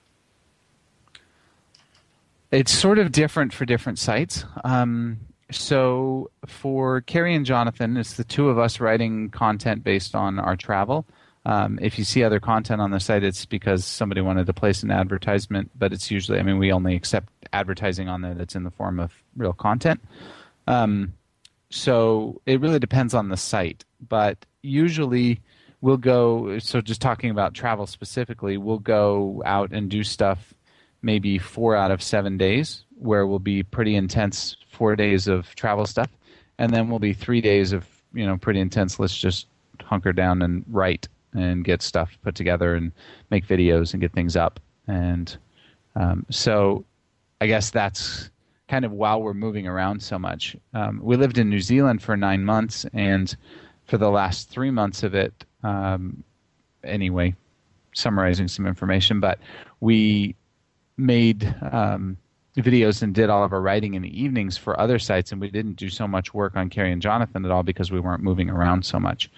It's 2.51 2.73
sort 2.73 2.99
of 2.99 3.13
different 3.13 3.53
for 3.53 3.65
different 3.65 3.99
sites. 3.99 4.45
Um, 4.65 5.21
so 5.51 6.31
for 6.47 7.01
Carrie 7.03 7.35
and 7.35 7.47
Jonathan, 7.47 7.97
it's 7.97 8.15
the 8.15 8.25
two 8.25 8.49
of 8.49 8.59
us 8.59 8.81
writing 8.81 9.31
content 9.31 9.83
based 9.83 10.15
on 10.15 10.39
our 10.39 10.57
travel. 10.57 11.07
Um, 11.47 11.79
if 11.81 11.99
you 11.99 12.05
see 12.05 12.23
other 12.23 12.41
content 12.41 12.83
on 12.83 12.91
the 12.91 13.01
site, 13.01 13.25
it's 13.25 13.47
because 13.47 13.85
somebody 13.85 14.21
wanted 14.21 14.47
to 14.47 14.53
place 14.53 14.83
an 14.83 14.91
advertisement, 14.91 15.71
but 15.79 15.93
it's 15.93 16.11
usually, 16.11 16.39
I 16.39 16.43
mean, 16.43 16.59
we 16.59 16.73
only 16.73 16.95
accept 16.95 17.33
advertising 17.53 18.09
on 18.09 18.21
there 18.21 18.35
that's 18.35 18.55
in 18.55 18.65
the 18.65 18.71
form 18.71 19.01
of 19.01 19.15
real 19.37 19.55
content. 19.55 20.01
Um, 20.67 21.15
so 21.71 22.43
it 22.45 22.61
really 22.61 22.79
depends 22.79 23.15
on 23.15 23.31
the 23.31 23.37
site, 23.37 23.85
but 24.07 24.45
usually 24.61 25.41
we'll 25.81 25.97
go, 25.97 26.59
so 26.59 26.83
just 26.83 27.01
talking 27.01 27.31
about 27.31 27.55
travel 27.55 27.87
specifically, 27.87 28.59
we'll 28.59 28.79
go 28.79 29.43
out 29.47 29.73
and 29.73 29.89
do 29.89 30.05
stuff 30.05 30.53
maybe 31.03 31.39
four 31.39 31.77
out 31.77 31.91
of 31.91 32.03
seven 32.03 32.37
days 32.37 32.85
where 32.99 33.27
we'll 33.27 33.39
be 33.39 33.63
pretty 33.63 33.95
intense 33.95 34.57
four 34.71 34.97
days 34.97 35.29
of 35.29 35.55
travel 35.55 35.87
stuff, 35.87 36.09
and 36.59 36.73
then 36.73 36.89
we'll 36.89 36.99
be 36.99 37.13
three 37.13 37.41
days 37.41 37.73
of 37.73 37.87
you 38.13 38.27
know 38.27 38.37
pretty 38.37 38.61
intense. 38.61 38.99
Let's 38.99 39.17
just 39.17 39.47
hunker 39.83 40.13
down 40.13 40.43
and 40.43 40.65
write 40.69 41.09
and 41.35 41.65
get 41.65 41.83
stuff 41.83 42.19
put 42.23 42.35
together 42.35 42.75
and 42.75 42.93
make 43.31 43.47
videos 43.47 43.93
and 43.93 44.01
get 44.01 44.13
things 44.13 44.37
up. 44.37 44.59
And 44.87 45.37
um, 45.95 46.25
so, 46.31 46.85
I 47.41 47.47
guess 47.47 47.71
that's 47.71 48.31
kind 48.69 48.85
of 48.85 48.93
while 48.93 49.23
we're 49.23 49.35
moving 49.35 49.67
around 49.67 50.03
so 50.03 50.19
much. 50.19 50.57
Um, 50.75 51.01
we 51.03 51.17
lived 51.17 51.39
in 51.39 51.49
New 51.49 51.61
Zealand 51.61 52.03
for 52.03 52.17
nine 52.17 52.45
months, 52.45 52.87
and 52.93 53.35
for 53.87 53.99
the 53.99 54.11
last 54.11 54.51
three 54.51 54.71
months 54.71 55.03
of 55.03 55.15
it, 55.15 55.33
um, 55.63 56.23
anyway, 56.85 57.35
summarizing 57.95 58.49
some 58.49 58.67
information, 58.67 59.21
but 59.21 59.39
we 59.81 60.35
made 60.99 61.55
um, 61.73 62.17
videos 62.57 63.03
and 63.03 63.15
did 63.15 63.31
all 63.31 63.45
of 63.45 63.53
our 63.53 63.61
writing 63.61 63.95
in 63.95 64.03
the 64.03 64.21
evenings 64.21 64.57
for 64.57 64.79
other 64.79 64.99
sites, 64.99 65.33
and 65.33 65.41
we 65.41 65.51
didn't 65.51 65.75
do 65.75 65.89
so 65.89 66.07
much 66.07 66.35
work 66.35 66.57
on 66.57 66.69
Carrie 66.69 66.93
and 66.93 67.01
Jonathan 67.03 67.45
at 67.45 67.51
all 67.51 67.63
because 67.63 67.91
we 67.91 68.01
weren't 68.01 68.23
moving 68.23 68.51
around 68.51 68.85
so 68.85 68.99
much. 68.99 69.31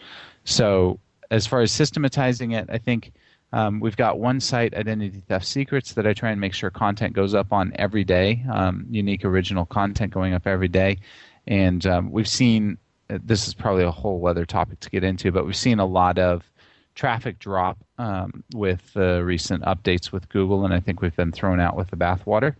So, 0.44 0.98
as 1.30 1.46
far 1.46 1.60
as 1.60 1.70
systematizing 1.70 2.52
it, 2.52 2.68
I 2.70 2.78
think 2.78 3.12
um, 3.52 3.80
we've 3.80 3.96
got 3.96 4.18
one 4.18 4.40
site, 4.40 4.74
Identity 4.74 5.22
Theft 5.28 5.46
Secrets, 5.46 5.94
that 5.94 6.06
I 6.06 6.12
try 6.12 6.30
and 6.30 6.40
make 6.40 6.54
sure 6.54 6.70
content 6.70 7.14
goes 7.14 7.34
up 7.34 7.52
on 7.52 7.72
every 7.76 8.04
day, 8.04 8.44
um, 8.50 8.86
unique 8.90 9.24
original 9.24 9.66
content 9.66 10.12
going 10.12 10.34
up 10.34 10.46
every 10.46 10.68
day. 10.68 10.98
And 11.46 11.84
um, 11.86 12.10
we've 12.10 12.28
seen, 12.28 12.78
uh, 13.08 13.18
this 13.22 13.46
is 13.48 13.54
probably 13.54 13.84
a 13.84 13.90
whole 13.90 14.26
other 14.26 14.46
topic 14.46 14.80
to 14.80 14.90
get 14.90 15.04
into, 15.04 15.30
but 15.32 15.46
we've 15.46 15.56
seen 15.56 15.78
a 15.78 15.86
lot 15.86 16.18
of 16.18 16.49
traffic 16.94 17.38
drop 17.38 17.78
um, 17.98 18.44
with 18.54 18.92
the 18.94 19.24
recent 19.24 19.64
updates 19.64 20.12
with 20.12 20.28
Google, 20.28 20.64
and 20.64 20.74
I 20.74 20.80
think 20.80 21.00
we've 21.00 21.16
been 21.16 21.32
thrown 21.32 21.60
out 21.60 21.76
with 21.76 21.88
the 21.90 21.96
bathwater, 21.96 22.54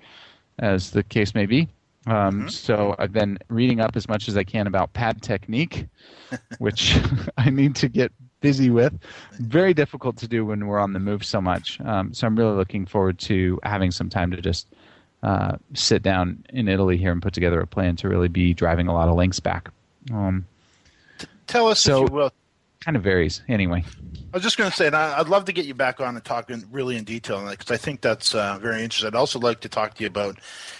as 0.58 0.90
the 0.90 1.02
case 1.02 1.34
may 1.34 1.46
be. 1.46 1.68
Um, 2.06 2.14
mm-hmm. 2.14 2.48
So 2.48 2.94
I've 2.98 3.12
been 3.12 3.38
reading 3.48 3.80
up 3.80 3.96
as 3.96 4.08
much 4.08 4.28
as 4.28 4.36
I 4.36 4.44
can 4.44 4.66
about 4.66 4.92
pad 4.92 5.22
technique, 5.22 5.86
which 6.58 6.98
I 7.36 7.50
need 7.50 7.76
to 7.76 7.88
get 7.88 8.12
busy 8.40 8.70
with. 8.70 8.98
Very 9.38 9.74
difficult 9.74 10.16
to 10.18 10.28
do 10.28 10.46
when 10.46 10.66
we're 10.66 10.78
on 10.78 10.92
the 10.92 10.98
move 10.98 11.24
so 11.24 11.40
much. 11.40 11.80
Um, 11.82 12.14
so 12.14 12.26
I'm 12.26 12.36
really 12.36 12.56
looking 12.56 12.86
forward 12.86 13.18
to 13.20 13.60
having 13.62 13.90
some 13.90 14.08
time 14.08 14.30
to 14.30 14.40
just 14.40 14.66
uh, 15.22 15.56
sit 15.74 16.02
down 16.02 16.42
in 16.50 16.68
Italy 16.68 16.96
here 16.96 17.12
and 17.12 17.20
put 17.20 17.34
together 17.34 17.60
a 17.60 17.66
plan 17.66 17.96
to 17.96 18.08
really 18.08 18.28
be 18.28 18.54
driving 18.54 18.88
a 18.88 18.94
lot 18.94 19.08
of 19.08 19.16
links 19.16 19.40
back. 19.40 19.70
Um, 20.12 20.46
Tell 21.46 21.68
us, 21.68 21.80
so, 21.80 22.04
if 22.04 22.10
you 22.10 22.16
will. 22.16 22.32
Kind 22.84 22.96
of 22.96 23.02
varies, 23.02 23.42
anyway. 23.46 23.84
I 24.32 24.36
was 24.36 24.42
just 24.42 24.56
going 24.56 24.70
to 24.70 24.76
say, 24.76 24.86
and 24.86 24.96
I'd 24.96 25.28
love 25.28 25.44
to 25.46 25.52
get 25.52 25.66
you 25.66 25.74
back 25.74 26.00
on 26.00 26.14
and 26.14 26.24
talk 26.24 26.50
in, 26.50 26.64
really 26.70 26.96
in 26.96 27.04
detail 27.04 27.46
because 27.50 27.70
I 27.70 27.76
think 27.76 28.00
that's 28.00 28.34
uh, 28.34 28.58
very 28.58 28.82
interesting. 28.82 29.08
I'd 29.08 29.16
also 29.16 29.38
like 29.38 29.60
to 29.60 29.68
talk 29.68 29.94
to 29.94 30.02
you 30.02 30.06
about, 30.06 30.38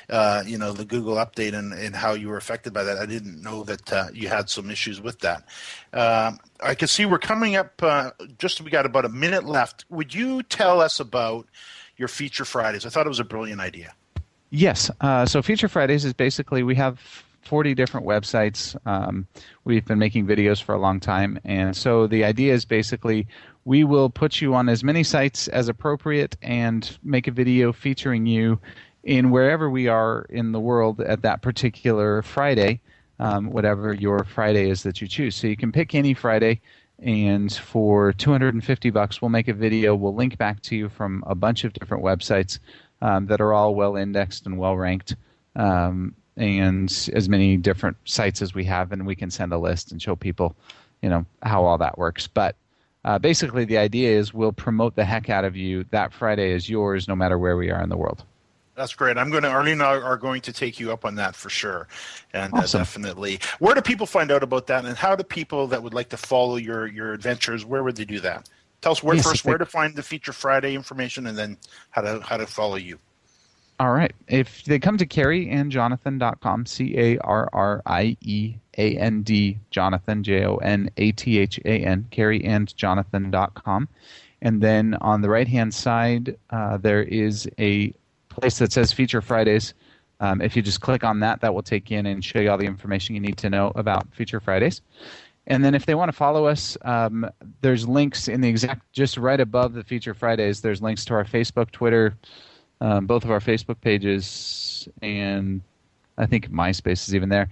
uh, 0.08 0.42
you 0.46 0.56
know, 0.56 0.72
the 0.72 0.86
Google 0.86 1.16
update 1.16 1.52
and, 1.52 1.74
and 1.74 1.94
how 1.94 2.14
you 2.14 2.28
were 2.28 2.38
affected 2.38 2.72
by 2.72 2.84
that. 2.84 2.96
I 2.96 3.04
didn't 3.04 3.42
know 3.42 3.64
that 3.64 3.92
uh, 3.92 4.06
you 4.14 4.28
had 4.28 4.48
some 4.48 4.70
issues 4.70 5.00
with 5.00 5.18
that. 5.20 5.44
Um, 5.92 6.38
I 6.62 6.74
can 6.74 6.88
see 6.88 7.04
we're 7.04 7.18
coming 7.18 7.56
up. 7.56 7.82
Uh, 7.82 8.12
just 8.38 8.62
we 8.62 8.70
got 8.70 8.86
about 8.86 9.04
a 9.04 9.10
minute 9.10 9.44
left. 9.44 9.84
Would 9.90 10.14
you 10.14 10.42
tell 10.44 10.80
us 10.80 11.00
about 11.00 11.48
your 11.98 12.08
feature 12.08 12.46
Fridays? 12.46 12.86
I 12.86 12.88
thought 12.88 13.04
it 13.04 13.10
was 13.10 13.20
a 13.20 13.24
brilliant 13.24 13.60
idea. 13.60 13.92
Yes. 14.48 14.90
Uh, 15.02 15.26
so 15.26 15.42
feature 15.42 15.68
Fridays 15.68 16.04
is 16.04 16.14
basically 16.14 16.62
we 16.62 16.76
have 16.76 16.98
40 17.42 17.74
different 17.74 18.06
websites. 18.06 18.76
Um, 18.86 19.26
we've 19.64 19.84
been 19.84 19.98
making 19.98 20.26
videos 20.26 20.62
for 20.62 20.74
a 20.74 20.78
long 20.78 21.00
time. 21.00 21.38
And 21.44 21.76
so 21.76 22.06
the 22.06 22.24
idea 22.24 22.54
is 22.54 22.64
basically 22.64 23.26
we 23.64 23.84
will 23.84 24.10
put 24.10 24.40
you 24.40 24.54
on 24.54 24.68
as 24.68 24.82
many 24.84 25.02
sites 25.02 25.48
as 25.48 25.68
appropriate 25.68 26.36
and 26.42 26.98
make 27.02 27.26
a 27.26 27.32
video 27.32 27.72
featuring 27.72 28.26
you 28.26 28.60
in 29.04 29.30
wherever 29.30 29.70
we 29.70 29.88
are 29.88 30.26
in 30.30 30.52
the 30.52 30.60
world 30.60 31.00
at 31.00 31.22
that 31.22 31.42
particular 31.42 32.22
Friday, 32.22 32.80
um, 33.18 33.50
whatever 33.50 33.94
your 33.94 34.24
Friday 34.24 34.68
is 34.68 34.82
that 34.82 35.00
you 35.00 35.08
choose. 35.08 35.34
So 35.34 35.46
you 35.46 35.56
can 35.56 35.72
pick 35.72 35.94
any 35.94 36.14
Friday. 36.14 36.60
And 36.98 37.50
for 37.50 38.12
250 38.12 38.90
bucks, 38.90 39.22
we'll 39.22 39.30
make 39.30 39.48
a 39.48 39.54
video. 39.54 39.94
We'll 39.94 40.14
link 40.14 40.36
back 40.36 40.60
to 40.62 40.76
you 40.76 40.90
from 40.90 41.24
a 41.26 41.34
bunch 41.34 41.64
of 41.64 41.72
different 41.72 42.04
websites 42.04 42.58
um, 43.00 43.26
that 43.26 43.40
are 43.40 43.54
all 43.54 43.74
well 43.74 43.96
indexed 43.96 44.44
and 44.44 44.58
well 44.58 44.76
ranked. 44.76 45.16
Um, 45.56 46.14
and 46.40 47.10
as 47.14 47.28
many 47.28 47.56
different 47.58 47.96
sites 48.04 48.40
as 48.40 48.54
we 48.54 48.64
have, 48.64 48.92
and 48.92 49.06
we 49.06 49.14
can 49.14 49.30
send 49.30 49.52
a 49.52 49.58
list 49.58 49.92
and 49.92 50.00
show 50.00 50.16
people, 50.16 50.56
you 51.02 51.10
know, 51.10 51.26
how 51.42 51.64
all 51.64 51.76
that 51.78 51.98
works. 51.98 52.26
But 52.26 52.56
uh, 53.04 53.18
basically, 53.18 53.66
the 53.66 53.76
idea 53.76 54.18
is 54.18 54.32
we'll 54.32 54.52
promote 54.52 54.96
the 54.96 55.04
heck 55.04 55.28
out 55.28 55.44
of 55.44 55.54
you. 55.54 55.84
That 55.90 56.12
Friday 56.14 56.52
is 56.52 56.68
yours, 56.68 57.06
no 57.06 57.14
matter 57.14 57.38
where 57.38 57.56
we 57.56 57.70
are 57.70 57.82
in 57.82 57.90
the 57.90 57.96
world. 57.96 58.24
That's 58.74 58.94
great. 58.94 59.18
I'm 59.18 59.30
going 59.30 59.42
to 59.42 59.50
Arlene 59.50 59.82
are 59.82 60.16
going 60.16 60.40
to 60.42 60.52
take 60.54 60.80
you 60.80 60.90
up 60.90 61.04
on 61.04 61.16
that 61.16 61.36
for 61.36 61.50
sure, 61.50 61.88
and 62.32 62.54
uh, 62.54 62.58
awesome. 62.58 62.80
uh, 62.80 62.84
definitely. 62.84 63.38
Where 63.58 63.74
do 63.74 63.82
people 63.82 64.06
find 64.06 64.30
out 64.30 64.42
about 64.42 64.66
that, 64.68 64.86
and 64.86 64.96
how 64.96 65.14
do 65.14 65.22
people 65.22 65.66
that 65.66 65.82
would 65.82 65.92
like 65.92 66.08
to 66.08 66.16
follow 66.16 66.56
your 66.56 66.86
your 66.86 67.12
adventures? 67.12 67.66
Where 67.66 67.84
would 67.84 67.96
they 67.96 68.06
do 68.06 68.20
that? 68.20 68.48
Tell 68.80 68.92
us 68.92 69.02
where 69.02 69.16
yes, 69.16 69.26
first 69.26 69.44
where 69.44 69.58
to 69.58 69.66
find 69.66 69.94
the 69.94 70.02
Feature 70.02 70.32
Friday 70.32 70.74
information, 70.74 71.26
and 71.26 71.36
then 71.36 71.58
how 71.90 72.00
to 72.00 72.20
how 72.20 72.38
to 72.38 72.46
follow 72.46 72.76
you. 72.76 72.98
All 73.80 73.92
right. 73.92 74.12
If 74.28 74.64
they 74.64 74.78
come 74.78 74.98
to 74.98 75.06
carrieandjonathan.com, 75.06 76.66
C 76.66 76.98
A 76.98 77.18
R 77.20 77.48
R 77.54 77.80
I 77.86 78.14
E 78.20 78.56
A 78.76 78.98
N 78.98 79.22
D, 79.22 79.58
Jonathan, 79.70 80.22
J 80.22 80.44
O 80.44 80.56
N 80.56 80.90
A 80.98 81.12
T 81.12 81.38
H 81.38 81.58
A 81.64 81.78
N, 81.78 82.06
carrieandjonathan.com. 82.12 83.88
And 84.42 84.60
then 84.60 84.98
on 85.00 85.22
the 85.22 85.30
right 85.30 85.48
hand 85.48 85.72
side, 85.72 86.36
uh, 86.50 86.76
there 86.76 87.02
is 87.02 87.48
a 87.58 87.94
place 88.28 88.58
that 88.58 88.70
says 88.70 88.92
Feature 88.92 89.22
Fridays. 89.22 89.72
Um, 90.20 90.42
if 90.42 90.54
you 90.54 90.60
just 90.60 90.82
click 90.82 91.02
on 91.02 91.20
that, 91.20 91.40
that 91.40 91.54
will 91.54 91.62
take 91.62 91.90
you 91.90 91.96
in 91.96 92.04
and 92.04 92.22
show 92.22 92.38
you 92.38 92.50
all 92.50 92.58
the 92.58 92.66
information 92.66 93.14
you 93.14 93.20
need 93.22 93.38
to 93.38 93.48
know 93.48 93.72
about 93.76 94.14
Feature 94.14 94.40
Fridays. 94.40 94.82
And 95.46 95.64
then 95.64 95.74
if 95.74 95.86
they 95.86 95.94
want 95.94 96.10
to 96.10 96.16
follow 96.16 96.44
us, 96.44 96.76
um, 96.82 97.26
there's 97.62 97.88
links 97.88 98.28
in 98.28 98.42
the 98.42 98.48
exact, 98.50 98.92
just 98.92 99.16
right 99.16 99.40
above 99.40 99.72
the 99.72 99.84
Feature 99.84 100.12
Fridays, 100.12 100.60
there's 100.60 100.82
links 100.82 101.06
to 101.06 101.14
our 101.14 101.24
Facebook, 101.24 101.70
Twitter, 101.70 102.14
um, 102.80 103.06
both 103.06 103.24
of 103.24 103.30
our 103.30 103.40
Facebook 103.40 103.80
pages, 103.80 104.88
and 105.02 105.60
I 106.18 106.26
think 106.26 106.50
MySpace 106.50 107.08
is 107.08 107.14
even 107.14 107.28
there. 107.28 107.48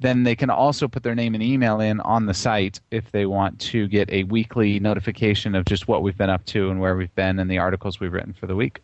Then 0.00 0.22
they 0.22 0.36
can 0.36 0.50
also 0.50 0.86
put 0.86 1.02
their 1.02 1.16
name 1.16 1.34
and 1.34 1.42
email 1.42 1.80
in 1.80 2.00
on 2.00 2.26
the 2.26 2.34
site 2.34 2.80
if 2.92 3.10
they 3.10 3.26
want 3.26 3.58
to 3.60 3.88
get 3.88 4.08
a 4.10 4.22
weekly 4.24 4.78
notification 4.78 5.56
of 5.56 5.64
just 5.64 5.88
what 5.88 6.02
we've 6.02 6.16
been 6.16 6.30
up 6.30 6.44
to 6.46 6.70
and 6.70 6.78
where 6.78 6.96
we've 6.96 7.14
been 7.16 7.40
and 7.40 7.50
the 7.50 7.58
articles 7.58 7.98
we've 7.98 8.12
written 8.12 8.32
for 8.32 8.46
the 8.46 8.54
week. 8.54 8.80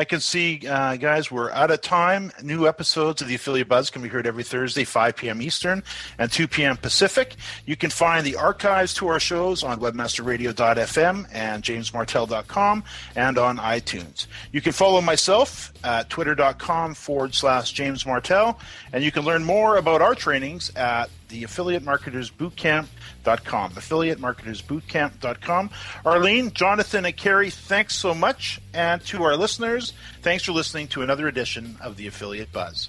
I 0.00 0.04
can 0.04 0.20
see, 0.20 0.66
uh, 0.66 0.96
guys, 0.96 1.30
we're 1.30 1.50
out 1.50 1.70
of 1.70 1.82
time. 1.82 2.32
New 2.42 2.66
episodes 2.66 3.20
of 3.20 3.28
the 3.28 3.34
Affiliate 3.34 3.68
Buzz 3.68 3.90
can 3.90 4.00
be 4.00 4.08
heard 4.08 4.26
every 4.26 4.44
Thursday, 4.44 4.84
5 4.84 5.14
p.m. 5.14 5.42
Eastern 5.42 5.82
and 6.18 6.32
2 6.32 6.48
p.m. 6.48 6.78
Pacific. 6.78 7.36
You 7.66 7.76
can 7.76 7.90
find 7.90 8.24
the 8.24 8.36
archives 8.36 8.94
to 8.94 9.08
our 9.08 9.20
shows 9.20 9.62
on 9.62 9.78
webmasterradio.fm 9.78 11.26
and 11.34 11.62
jamesmartell.com 11.62 12.82
and 13.14 13.36
on 13.36 13.58
iTunes. 13.58 14.26
You 14.52 14.62
can 14.62 14.72
follow 14.72 15.02
myself 15.02 15.70
at 15.84 16.08
twitter.com 16.08 16.94
forward 16.94 17.34
slash 17.34 17.72
James 17.72 18.06
Martell, 18.06 18.58
and 18.94 19.04
you 19.04 19.12
can 19.12 19.26
learn 19.26 19.44
more 19.44 19.76
about 19.76 20.00
our 20.00 20.14
trainings 20.14 20.74
at 20.76 21.10
the 21.30 21.44
Affiliate 21.44 21.82
Marketers 21.82 22.30
Bootcamp.com. 22.30 23.72
Affiliate 23.76 24.20
Marketers 24.20 24.62
Bootcamp.com. 24.62 25.70
Arlene, 26.04 26.52
Jonathan, 26.52 27.06
and 27.06 27.16
Carrie, 27.16 27.50
thanks 27.50 27.94
so 27.94 28.14
much. 28.14 28.60
And 28.74 29.02
to 29.06 29.22
our 29.22 29.36
listeners, 29.36 29.92
thanks 30.22 30.44
for 30.44 30.52
listening 30.52 30.88
to 30.88 31.02
another 31.02 31.28
edition 31.28 31.76
of 31.80 31.96
the 31.96 32.06
Affiliate 32.06 32.52
Buzz. 32.52 32.88